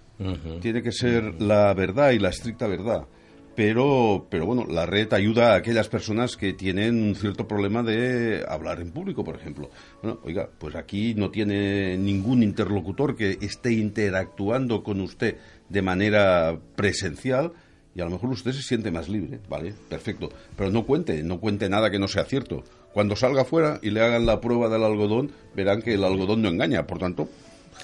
[0.60, 3.06] Tiene que ser la verdad y la estricta verdad.
[3.54, 8.44] Pero, pero bueno, la red ayuda a aquellas personas que tienen un cierto problema de
[8.48, 9.70] hablar en público, por ejemplo.
[10.02, 15.36] Bueno, oiga, pues aquí no tiene ningún interlocutor que esté interactuando con usted
[15.68, 17.52] de manera presencial
[17.94, 19.74] y a lo mejor usted se siente más libre, ¿vale?
[19.88, 20.30] Perfecto.
[20.56, 22.64] Pero no cuente, no cuente nada que no sea cierto.
[22.92, 26.48] Cuando salga fuera y le hagan la prueba del algodón, verán que el algodón no
[26.48, 27.28] engaña, por tanto,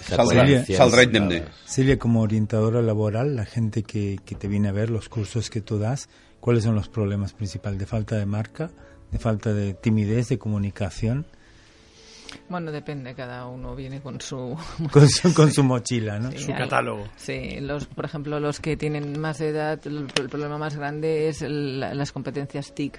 [0.03, 1.45] saldrá, saldrá indemne.
[1.65, 5.61] Silvia, como orientadora laboral, la gente que, que te viene a ver, los cursos que
[5.61, 6.09] tú das,
[6.41, 7.79] ¿cuáles son los problemas principales?
[7.79, 8.71] ¿De falta de marca?
[9.11, 11.27] ¿De falta de timidez, de comunicación?
[12.49, 14.57] Bueno, depende, cada uno viene con su...
[15.35, 16.31] con su, mochila, ¿no?
[16.33, 17.07] su catálogo.
[17.17, 22.13] Sí, los, por ejemplo, los que tienen más edad, el, problema más grande es las
[22.13, 22.99] competencias TIC.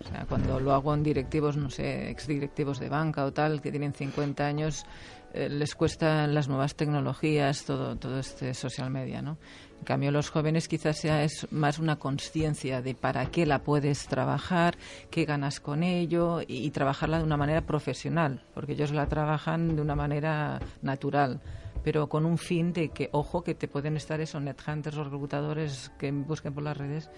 [0.00, 3.70] O sea, cuando lo hago en directivos, no sé, exdirectivos de banca o tal, que
[3.70, 4.86] tienen 50 años,
[5.34, 9.36] eh, les cuestan las nuevas tecnologías, todo, todo este social media, ¿no?
[9.78, 14.06] En cambio, los jóvenes quizás sea es más una conciencia de para qué la puedes
[14.06, 14.76] trabajar,
[15.10, 19.82] qué ganas con ello y, trabajarla de una manera profesional, porque ellos la trabajan de
[19.82, 21.40] una manera natural
[21.84, 25.90] pero con un fin de que, ojo, que te pueden estar esos nethunters o reclutadores
[25.96, 27.08] que busquen por las redes.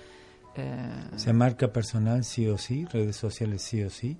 [0.55, 1.09] Eh...
[1.17, 2.85] ¿Se marca personal sí o sí?
[2.85, 4.17] ¿Redes sociales sí o sí?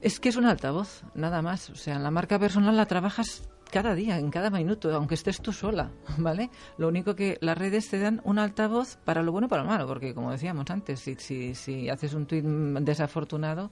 [0.00, 1.70] Es que es un altavoz, nada más.
[1.70, 5.52] O sea, la marca personal la trabajas cada día, en cada minuto, aunque estés tú
[5.52, 6.50] sola, ¿vale?
[6.78, 9.68] Lo único que las redes te dan un altavoz para lo bueno y para lo
[9.68, 13.70] malo, porque como decíamos antes, si, si, si haces un tuit desafortunado,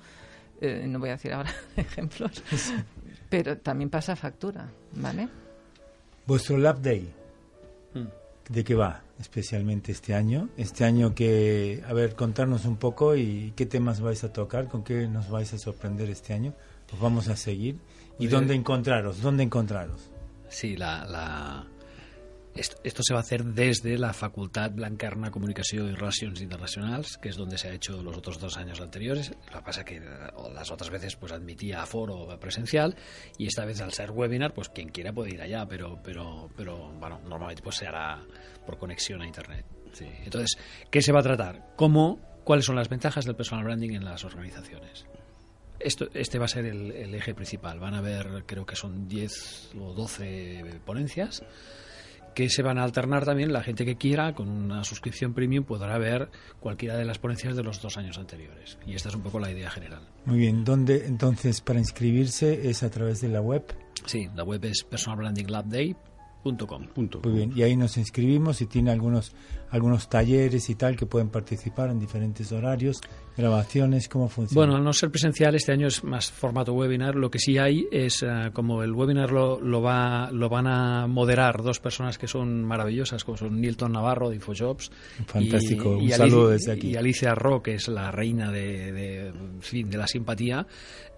[0.61, 2.43] eh, no voy a decir ahora ejemplos,
[3.29, 5.29] pero también pasa factura, ¿vale?
[6.27, 7.13] Vuestro Lab Day,
[7.95, 8.18] hmm.
[8.49, 10.49] ¿De qué va especialmente este año?
[10.57, 14.85] Este año que, a ver, contarnos un poco y qué temas vais a tocar, con
[14.85, 16.55] qué nos vais a sorprender este año.
[16.89, 17.77] Pues vamos a seguir
[18.19, 19.23] ¿Y dónde encontraros?
[19.23, 20.11] ¿Dónde encontraros?
[20.49, 21.65] Sí, la,
[22.59, 27.37] Esto, se va a hacer desde la Facultad Blancarna Comunicación y Relaciones Internacionales, que es
[27.37, 29.33] donde se ha hecho los otros dos años anteriores.
[29.53, 32.97] Lo que pasa que las otras veces pues admitía foro presencial
[33.39, 36.91] y esta vez al ser webinar, pues quien quiera puede ir allá, pero, pero, pero
[36.99, 38.25] bueno, normalmente pues se hará
[38.67, 39.65] por conexión a Internet.
[40.25, 40.59] Entonces,
[40.91, 41.75] ¿qué se va a tratar?
[41.77, 45.05] ¿Cómo cuáles son las ventajas del personal branding en las organizaciones.
[45.79, 47.79] Esto, este va a ser el, el eje principal.
[47.79, 51.45] Van a haber, creo que son 10 o 12 ponencias
[52.35, 53.53] que se van a alternar también.
[53.53, 57.63] La gente que quiera, con una suscripción premium, podrá ver cualquiera de las ponencias de
[57.63, 58.79] los dos años anteriores.
[58.87, 60.03] Y esta es un poco la idea general.
[60.25, 63.65] Muy bien, ¿dónde entonces para inscribirse es a través de la web?
[64.05, 66.89] Sí, la web es personalbrandinglabday.com.
[66.95, 67.21] Punto.
[67.25, 69.35] Muy bien, y ahí nos inscribimos y tiene algunos
[69.71, 73.01] algunos talleres y tal que pueden participar en diferentes horarios,
[73.39, 74.61] grabaciones, ¿cómo funciona?
[74.61, 77.15] Bueno, al no ser presencial, este año es más formato webinar.
[77.15, 81.07] Lo que sí hay es, eh, como el webinar lo, lo, va, lo van a
[81.07, 84.91] moderar dos personas que son maravillosas, como son Nilton Navarro de InfoJobs.
[85.27, 86.89] Fantástico, y, un saludo Alicia, desde aquí.
[86.91, 89.33] Y Alicia Ro, que es la reina de, de,
[89.73, 90.67] de la simpatía.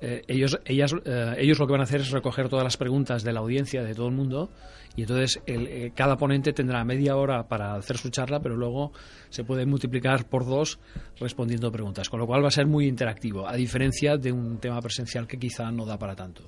[0.01, 3.23] Eh, ellos, ellas, eh, ellos lo que van a hacer es recoger todas las preguntas
[3.23, 4.51] de la audiencia, de todo el mundo,
[4.97, 8.93] y entonces el, eh, cada ponente tendrá media hora para hacer su charla, pero luego
[9.29, 10.79] se puede multiplicar por dos
[11.19, 14.81] respondiendo preguntas, con lo cual va a ser muy interactivo, a diferencia de un tema
[14.81, 16.43] presencial que quizá no da para tanto.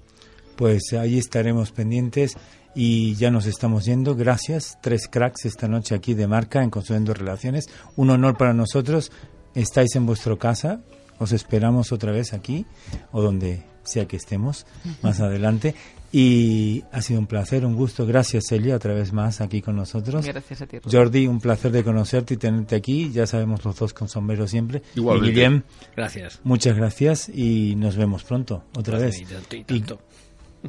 [0.57, 2.37] Pues ahí estaremos pendientes
[2.75, 4.15] y ya nos estamos yendo.
[4.15, 4.79] Gracias.
[4.81, 7.69] Tres cracks esta noche aquí de marca en Construyendo Relaciones.
[7.97, 9.11] Un honor para nosotros.
[9.55, 10.81] Estáis en vuestra casa.
[11.19, 12.67] Os esperamos otra vez aquí
[13.13, 14.67] o donde sea que estemos
[15.03, 15.75] más adelante.
[16.15, 18.05] Y ha sido un placer, un gusto.
[18.07, 20.27] Gracias, Celia, otra vez más aquí con nosotros.
[20.27, 20.79] Gracias a ti.
[20.79, 20.93] Rubén.
[20.93, 23.11] Jordi, un placer de conocerte y tenerte aquí.
[23.11, 24.83] Ya sabemos los dos con sombrero siempre.
[24.95, 25.31] Igualmente.
[25.31, 25.63] Y Guillem,
[25.97, 26.41] Gracias.
[26.45, 29.21] muchas gracias y nos vemos pronto, otra vez.
[29.21, 30.01] Y tanto, y Y, tanto.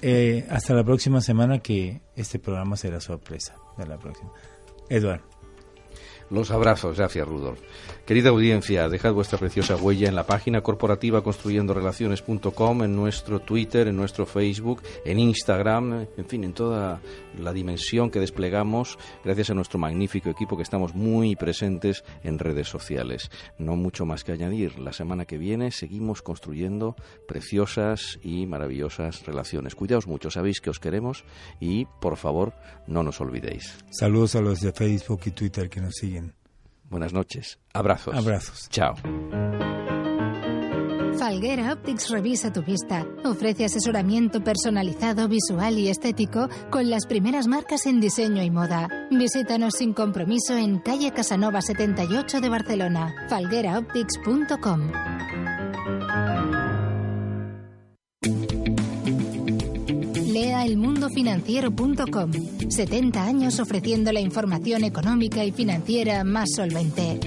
[0.02, 4.32] eh, hasta la próxima semana que este programa será sorpresa de la próxima.
[4.90, 5.22] Eduard.
[6.30, 7.60] Los abrazos, gracias Rudolf.
[8.06, 13.96] Querida audiencia, dejad vuestra preciosa huella en la página corporativa construyendorelaciones.com, en nuestro Twitter, en
[13.96, 17.00] nuestro Facebook, en Instagram, en fin, en toda
[17.40, 22.68] la dimensión que desplegamos gracias a nuestro magnífico equipo que estamos muy presentes en redes
[22.68, 23.32] sociales.
[23.58, 24.80] No mucho más que añadir.
[24.80, 29.76] La semana que viene seguimos construyendo preciosas y maravillosas relaciones.
[29.76, 31.24] Cuidaos mucho, sabéis que os queremos
[31.62, 32.54] y, por favor,
[32.86, 33.78] no nos olvidéis.
[33.92, 36.43] Saludos a los de Facebook y Twitter que nos siguen.
[36.94, 37.58] Buenas noches.
[37.74, 38.14] Abrazos.
[38.16, 38.70] Abrazos.
[38.70, 38.94] Chao.
[41.18, 43.08] Falguera Optics revisa tu vista.
[43.26, 49.08] Ofrece asesoramiento personalizado, visual y estético con las primeras marcas en diseño y moda.
[49.10, 53.26] Visítanos sin compromiso en calle Casanova 78 de Barcelona.
[53.28, 54.92] falgueraoptics.com.
[60.34, 62.32] Lea elmundofinanciero.com.
[62.70, 67.20] 70 años ofreciendo la información económica y financiera más solvente.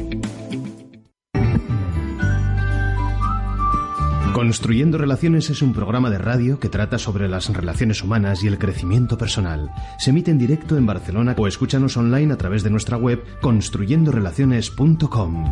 [4.35, 8.59] Construyendo Relaciones es un programa de radio que trata sobre las relaciones humanas y el
[8.59, 9.71] crecimiento personal.
[9.99, 15.45] Se emite en directo en Barcelona o escúchanos online a través de nuestra web construyendorelaciones.com.